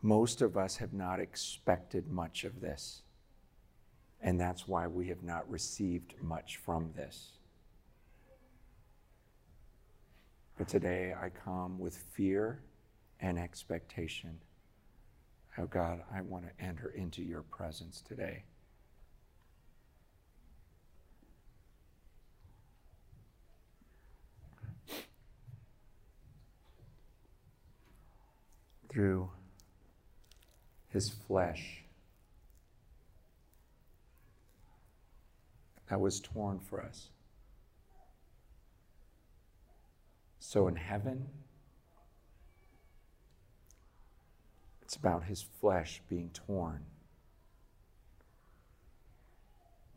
[0.00, 3.02] Most of us have not expected much of this.
[4.20, 7.32] And that's why we have not received much from this.
[10.56, 12.60] But today I come with fear
[13.20, 14.38] and expectation.
[15.56, 18.44] Oh God, I want to enter into your presence today.
[28.88, 29.30] Through
[30.88, 31.82] his flesh
[35.88, 37.08] that was torn for us.
[40.38, 41.26] So in heaven,
[44.82, 46.84] it's about his flesh being torn.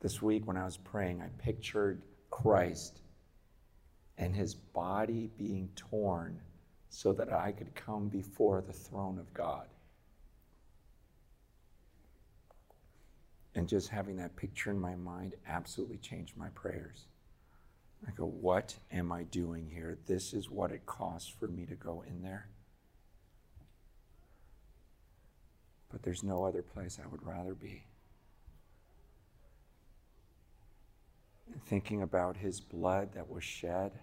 [0.01, 2.99] This week, when I was praying, I pictured Christ
[4.17, 6.41] and his body being torn
[6.93, 9.67] so that I could come before the throne of God.
[13.55, 17.05] And just having that picture in my mind absolutely changed my prayers.
[18.05, 19.97] I go, What am I doing here?
[20.05, 22.49] This is what it costs for me to go in there.
[25.89, 27.85] But there's no other place I would rather be.
[31.65, 33.93] Thinking about his blood that was shed.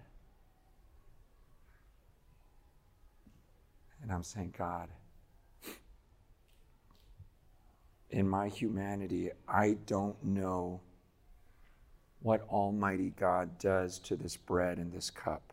[4.09, 4.89] And I'm saying, God,
[8.09, 10.81] in my humanity, I don't know
[12.21, 15.53] what Almighty God does to this bread and this cup.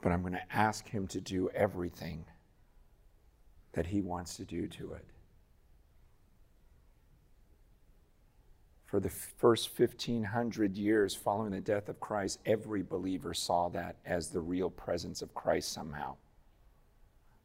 [0.00, 2.24] But I'm going to ask Him to do everything
[3.74, 5.04] that He wants to do to it.
[8.92, 14.28] For the first 1500 years following the death of Christ, every believer saw that as
[14.28, 16.16] the real presence of Christ somehow.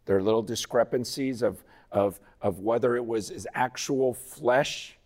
[0.03, 4.97] There are little discrepancies of, of, of whether it was his actual flesh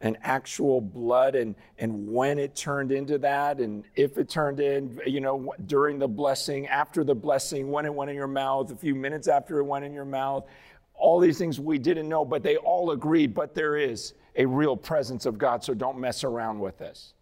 [0.00, 5.00] and actual blood and, and when it turned into that and if it turned in,
[5.06, 8.76] you know, during the blessing, after the blessing, when it went in your mouth, a
[8.76, 10.46] few minutes after it went in your mouth.
[10.94, 14.76] All these things we didn't know, but they all agreed, but there is a real
[14.76, 17.12] presence of God, so don't mess around with this.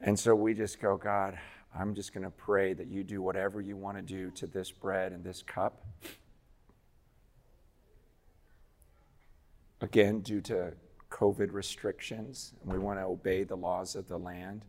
[0.00, 1.38] And so we just go, God,
[1.78, 4.72] I'm just going to pray that you do whatever you want to do to this
[4.72, 5.84] bread and this cup.
[9.82, 10.72] Again, due to
[11.10, 14.64] COVID restrictions, we want to obey the laws of the land.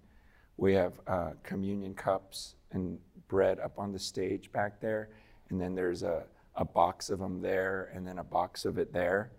[0.57, 5.09] We have uh, communion cups and bread up on the stage back there,
[5.49, 6.23] and then there's a,
[6.55, 9.31] a box of them there, and then a box of it there.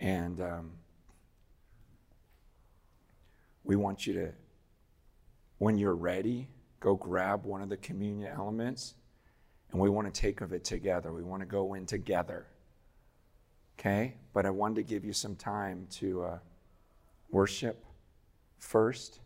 [0.00, 0.70] And um,
[3.64, 4.32] we want you to,
[5.58, 6.48] when you're ready,
[6.80, 8.94] go grab one of the communion elements
[9.70, 11.12] and we want to take of it together.
[11.12, 12.46] We want to go in together.
[13.78, 14.14] Okay?
[14.32, 16.38] But I wanted to give you some time to uh,
[17.30, 17.84] worship
[18.58, 19.20] first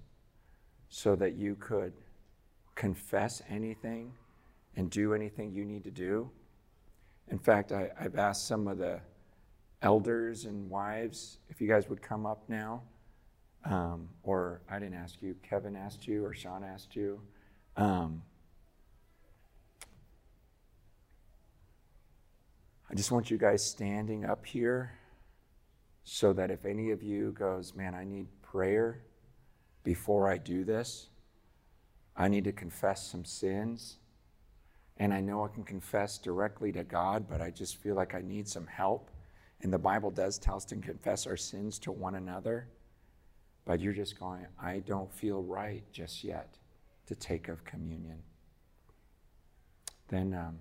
[0.88, 1.92] so that you could
[2.74, 4.12] confess anything
[4.76, 6.30] and do anything you need to do.
[7.28, 9.00] In fact, I, have asked some of the
[9.84, 12.82] elders and wives if you guys would come up now.
[13.66, 17.20] Um, or I didn't ask you, Kevin asked you, or Sean asked you.
[17.76, 18.22] Um,
[22.90, 24.98] I just want you guys standing up here
[26.02, 29.00] so that if any of you goes, man, I need prayer,
[29.82, 31.08] before I do this,
[32.16, 33.98] I need to confess some sins.
[34.96, 38.20] And I know I can confess directly to God, but I just feel like I
[38.20, 39.10] need some help.
[39.64, 42.68] And the Bible does tell us to confess our sins to one another.
[43.64, 46.58] But you're just going, I don't feel right just yet
[47.06, 48.18] to take of communion.
[50.08, 50.58] Then, um,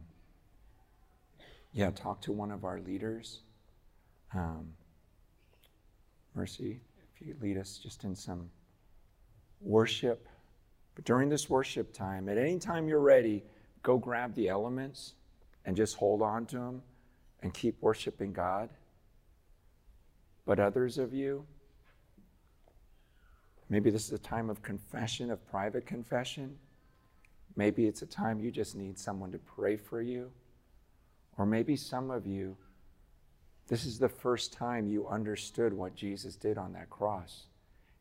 [1.74, 3.42] yeah, talk to one of our leaders.
[4.34, 4.70] Um,
[6.34, 6.80] Mercy,
[7.14, 8.50] if you lead us just in some
[9.60, 10.30] worship.
[10.96, 13.44] But during this worship time, at any time you're ready,
[13.82, 15.16] go grab the elements
[15.66, 16.82] and just hold on to them
[17.42, 18.70] and keep worshiping God.
[20.46, 21.46] But others of you,
[23.70, 26.58] maybe this is a time of confession, of private confession.
[27.56, 30.32] Maybe it's a time you just need someone to pray for you.
[31.38, 32.58] Or maybe some of you,
[33.68, 37.46] this is the first time you understood what Jesus did on that cross,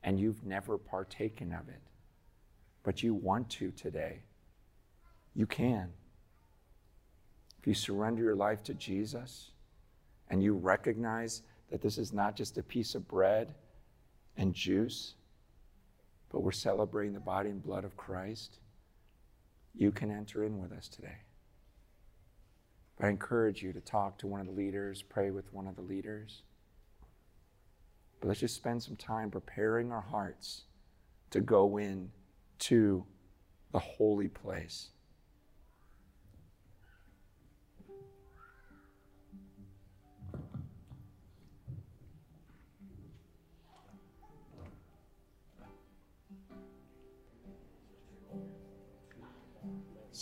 [0.03, 1.81] and you've never partaken of it.
[2.83, 4.19] But you want to today.
[5.35, 5.91] You can.
[7.61, 9.51] If you surrender your life to Jesus
[10.29, 11.43] and you recognize
[11.73, 13.55] that this is not just a piece of bread
[14.37, 15.15] and juice,
[16.31, 18.59] but we're celebrating the body and blood of Christ,
[19.75, 21.17] you can enter in with us today.
[22.99, 25.75] But I encourage you to talk to one of the leaders, pray with one of
[25.75, 26.43] the leaders.
[28.21, 30.65] But let's just spend some time preparing our hearts
[31.31, 32.11] to go in
[32.61, 33.03] to
[33.73, 34.91] the holy place.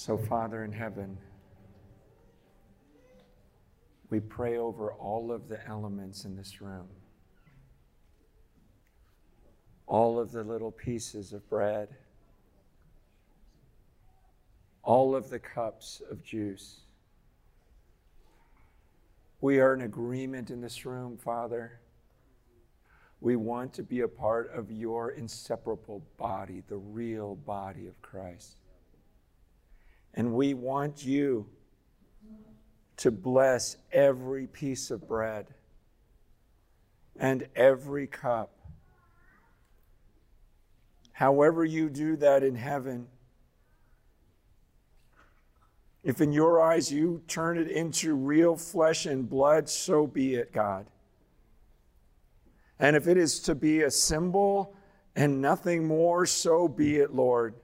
[0.01, 1.19] So, Father in heaven,
[4.09, 6.89] we pray over all of the elements in this room,
[9.87, 11.91] all of the little pieces of bread,
[14.83, 16.81] all of the cups of juice.
[19.43, 21.79] We are in agreement in this room, Father.
[23.21, 28.60] We want to be a part of your inseparable body, the real body of Christ.
[30.15, 31.47] And we want you
[32.99, 35.47] to bless every piece of bread
[37.17, 38.51] and every cup.
[41.13, 43.07] However, you do that in heaven,
[46.03, 50.53] if in your eyes you turn it into real flesh and blood, so be it,
[50.53, 50.87] God.
[52.79, 54.75] And if it is to be a symbol
[55.15, 57.55] and nothing more, so be it, Lord.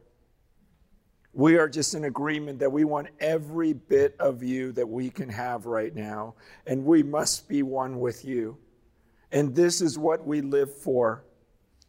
[1.36, 5.28] We are just in agreement that we want every bit of you that we can
[5.28, 6.34] have right now,
[6.66, 8.56] and we must be one with you.
[9.32, 11.24] And this is what we live for.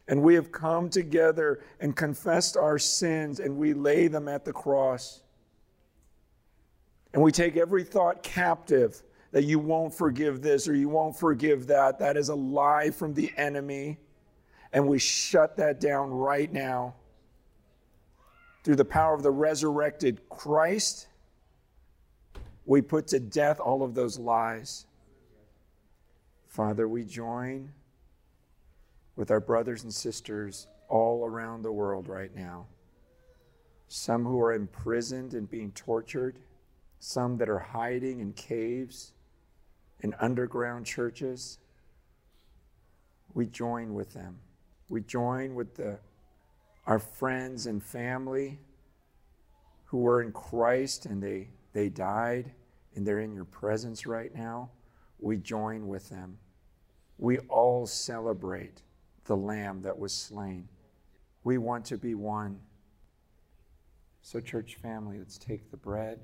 [0.06, 4.52] And we have come together and confessed our sins, and we lay them at the
[4.52, 5.22] cross.
[7.14, 11.66] And we take every thought captive that you won't forgive this or you won't forgive
[11.68, 11.98] that.
[11.98, 13.96] That is a lie from the enemy.
[14.74, 16.96] And we shut that down right now
[18.68, 21.06] through the power of the resurrected Christ,
[22.66, 24.84] we put to death all of those lies.
[26.48, 27.72] Father, we join
[29.16, 32.66] with our brothers and sisters all around the world right now.
[33.86, 36.38] Some who are imprisoned and being tortured,
[37.00, 39.14] some that are hiding in caves,
[40.00, 41.58] in underground churches.
[43.32, 44.40] We join with them.
[44.90, 46.00] We join with the
[46.88, 48.58] our friends and family
[49.84, 52.50] who were in Christ and they, they died
[52.96, 54.70] and they're in your presence right now,
[55.18, 56.38] we join with them.
[57.18, 58.80] We all celebrate
[59.26, 60.66] the Lamb that was slain.
[61.44, 62.58] We want to be one.
[64.22, 66.20] So, church family, let's take the bread.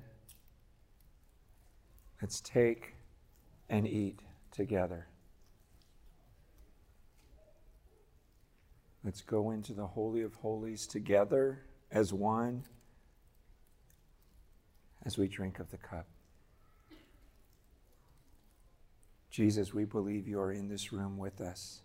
[2.21, 2.95] Let's take
[3.69, 5.07] and eat together.
[9.05, 12.63] Let's go into the Holy of Holies together as one
[15.05, 16.07] as we drink of the cup.
[19.29, 21.83] Jesus, we believe you are in this room with us,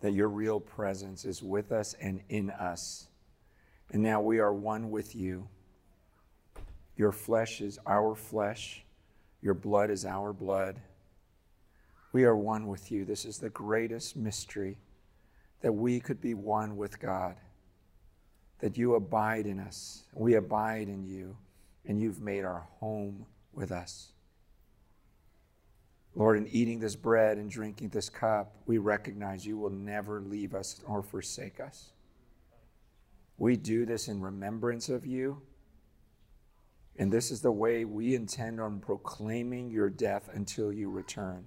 [0.00, 3.08] that your real presence is with us and in us.
[3.92, 5.48] And now we are one with you.
[6.96, 8.86] Your flesh is our flesh,
[9.42, 10.80] your blood is our blood.
[12.14, 13.04] We are one with you.
[13.04, 14.78] This is the greatest mystery
[15.60, 17.36] that we could be one with God,
[18.60, 21.36] that you abide in us, we abide in you,
[21.86, 24.12] and you've made our home with us.
[26.14, 30.54] Lord, in eating this bread and drinking this cup, we recognize you will never leave
[30.54, 31.92] us or forsake us.
[33.38, 35.40] We do this in remembrance of you.
[36.98, 41.46] And this is the way we intend on proclaiming your death until you return.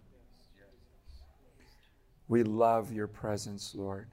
[2.33, 4.07] We love your presence, Lord.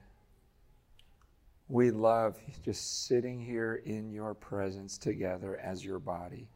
[1.69, 6.47] We love just sitting here in your presence together as your body.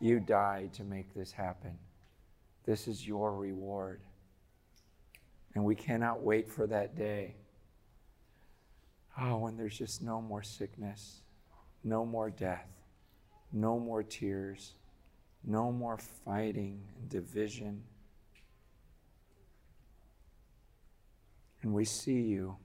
[0.00, 1.78] You died to make this happen.
[2.66, 4.00] This is your reward.
[5.54, 7.36] And we cannot wait for that day.
[9.16, 11.20] Oh, when there's just no more sickness,
[11.84, 12.66] no more death,
[13.52, 14.72] no more tears,
[15.44, 17.84] no more fighting and division.
[21.64, 22.56] And we see you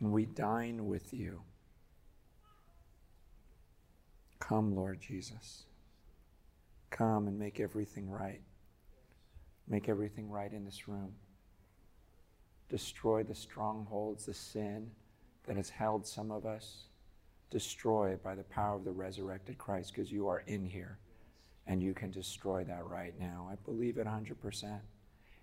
[0.00, 1.42] and we dine with you.
[4.38, 5.64] Come, Lord Jesus.
[6.88, 8.40] Come and make everything right.
[9.68, 11.12] Make everything right in this room.
[12.70, 14.90] Destroy the strongholds, the sin
[15.46, 16.84] that has held some of us.
[17.50, 20.96] Destroy by the power of the resurrected Christ because you are in here
[21.66, 23.50] and you can destroy that right now.
[23.52, 24.80] I believe it 100%.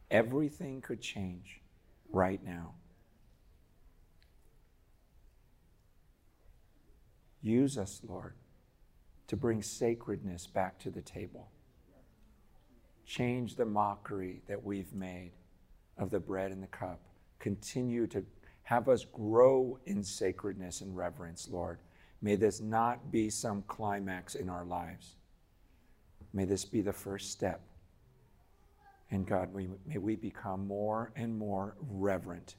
[0.09, 1.59] Everything could change
[2.13, 2.75] right now.
[7.41, 8.35] Use us, Lord,
[9.27, 11.49] to bring sacredness back to the table.
[13.05, 15.31] Change the mockery that we've made
[15.97, 17.01] of the bread and the cup.
[17.39, 18.23] Continue to
[18.63, 21.79] have us grow in sacredness and reverence, Lord.
[22.21, 25.15] May this not be some climax in our lives.
[26.31, 27.61] May this be the first step.
[29.13, 32.55] And God, we, may we become more and more reverent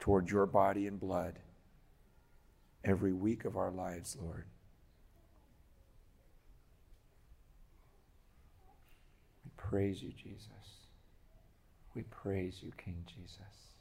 [0.00, 1.38] toward your body and blood
[2.82, 4.46] every week of our lives, Lord.
[9.44, 10.48] We praise you, Jesus.
[11.94, 13.74] We praise you, King Jesus.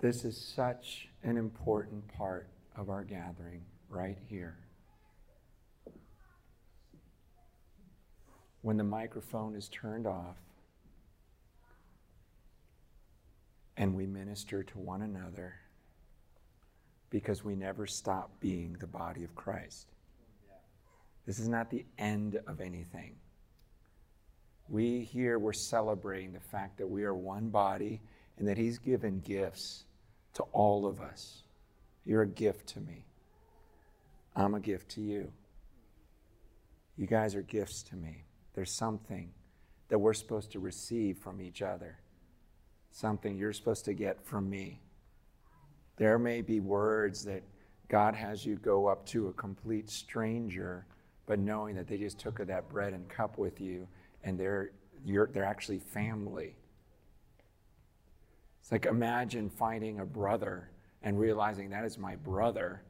[0.00, 4.58] This is such an important part of our gathering right here.
[8.62, 10.36] When the microphone is turned off
[13.76, 15.54] and we minister to one another
[17.10, 19.88] because we never stop being the body of Christ.
[21.26, 23.16] This is not the end of anything.
[24.68, 28.00] We here, we're celebrating the fact that we are one body
[28.38, 29.84] and that He's given gifts
[30.34, 31.42] to all of us.
[32.04, 33.04] You're a gift to me.
[34.34, 35.30] I'm a gift to you.
[36.96, 38.24] You guys are gifts to me.
[38.54, 39.30] There's something
[39.88, 41.98] that we're supposed to receive from each other,
[42.90, 44.80] something you're supposed to get from me.
[45.96, 47.42] There may be words that
[47.88, 50.86] God has you go up to a complete stranger,
[51.26, 53.86] but knowing that they just took of that bread and cup with you
[54.24, 54.72] and they're,
[55.04, 56.56] they're actually family.
[58.60, 60.70] It's like imagine finding a brother
[61.02, 62.82] and realizing that is my brother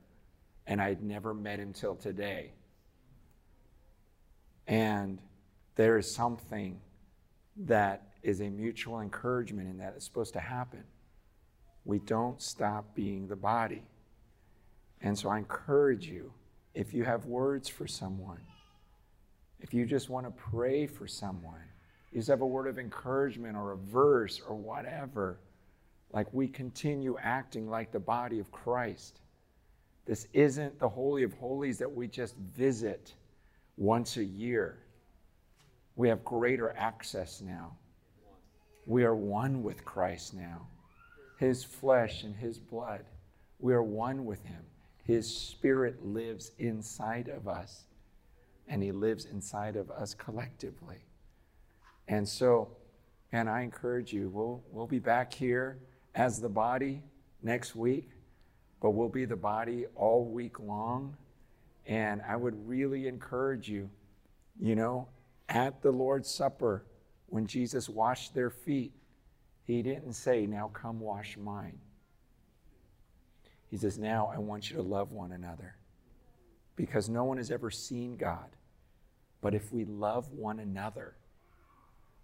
[0.66, 2.52] and I'd never met him till today.
[4.66, 5.18] And
[5.74, 6.80] there is something
[7.56, 10.84] that is a mutual encouragement in that it's supposed to happen
[11.84, 13.82] we don't stop being the body.
[15.00, 16.32] And so I encourage you
[16.74, 18.40] if you have words for someone,
[19.60, 21.60] if you just want to pray for someone,
[22.10, 25.38] you just have a word of encouragement or a verse or whatever,
[26.12, 29.20] like we continue acting like the body of Christ.
[30.06, 33.14] This isn't the Holy of Holies that we just visit
[33.76, 34.78] once a year.
[35.97, 37.76] We have greater access now.
[38.86, 40.66] We are one with Christ now
[41.43, 43.05] his flesh and his blood.
[43.59, 44.62] We are one with him.
[45.03, 47.82] His spirit lives inside of us,
[48.68, 50.99] and he lives inside of us collectively.
[52.07, 52.76] And so,
[53.32, 55.78] and I encourage you, we'll, we'll be back here
[56.14, 57.03] as the body
[57.43, 58.11] next week,
[58.80, 61.16] but we'll be the body all week long.
[61.86, 63.90] And I would really encourage you,
[64.61, 65.09] you know,
[65.53, 66.84] at the Lord's Supper,
[67.26, 68.92] when Jesus washed their feet,
[69.64, 71.78] he didn't say, Now come wash mine.
[73.70, 75.76] He says, Now I want you to love one another.
[76.74, 78.57] Because no one has ever seen God.
[79.42, 81.14] But if we love one another,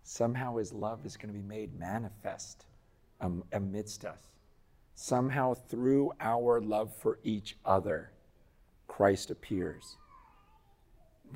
[0.03, 2.65] somehow his love is going to be made manifest
[3.21, 4.21] um, amidst us.
[4.95, 8.11] Somehow through our love for each other,
[8.87, 9.97] Christ appears.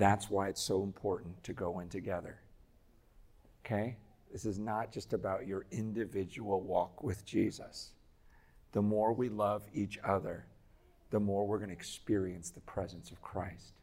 [0.02, 2.40] That's why it's so important to go in together.
[3.64, 3.96] Okay?
[4.32, 7.92] This is not just about your individual walk with Jesus.
[8.72, 10.44] The more we love each other,
[11.10, 13.74] the more we're going to experience the presence of Christ.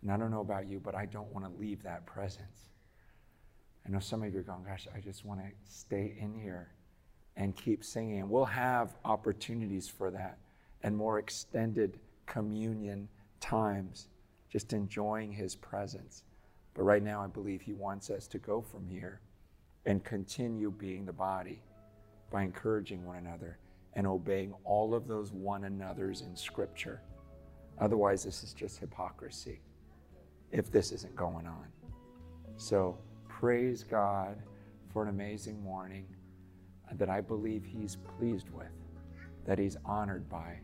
[0.00, 2.70] And I don't know about you, but I don't want to leave that presence.
[3.86, 6.68] I know some of you are going, gosh, I just want to stay in here.
[7.36, 8.20] and keep singing.
[8.20, 10.38] And We'll have opportunities for that
[10.82, 13.08] and more extended communion
[13.38, 14.08] times,
[14.48, 16.24] just enjoying His presence.
[16.74, 19.20] But right now, I believe He wants us to go from here
[19.86, 21.62] and continue being the body
[22.30, 23.58] by encouraging one another
[23.94, 27.00] and obeying all of those one another's in Scripture.
[27.78, 29.60] Otherwise, this is just hypocrisy
[30.52, 31.66] if this isn't going on.
[32.56, 34.38] So, praise God
[34.92, 36.06] for an amazing morning
[36.92, 38.72] that I believe He's pleased with,
[39.44, 40.58] that He's honored by.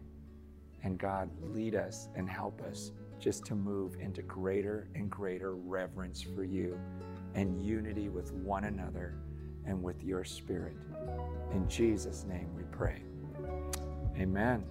[0.85, 2.93] And God, lead us and help us
[3.23, 6.77] just to move into greater and greater reverence for you
[7.37, 9.15] and unity with one another
[9.65, 10.77] and with your Spirit.
[11.53, 13.01] In Jesus' name we pray.
[14.19, 14.65] Amen.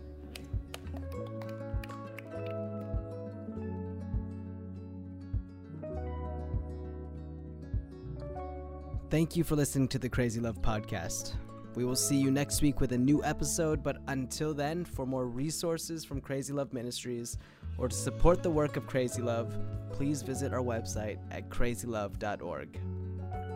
[9.10, 11.36] Thank you for listening to the Crazy Love Podcast.
[11.76, 15.26] We will see you next week with a new episode, but until then, for more
[15.26, 17.38] resources from Crazy Love Ministries
[17.78, 19.57] or to support the work of Crazy Love,
[19.91, 22.80] please visit our website at crazylove.org.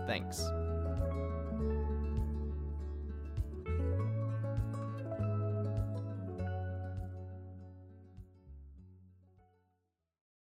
[0.07, 0.47] Thanks.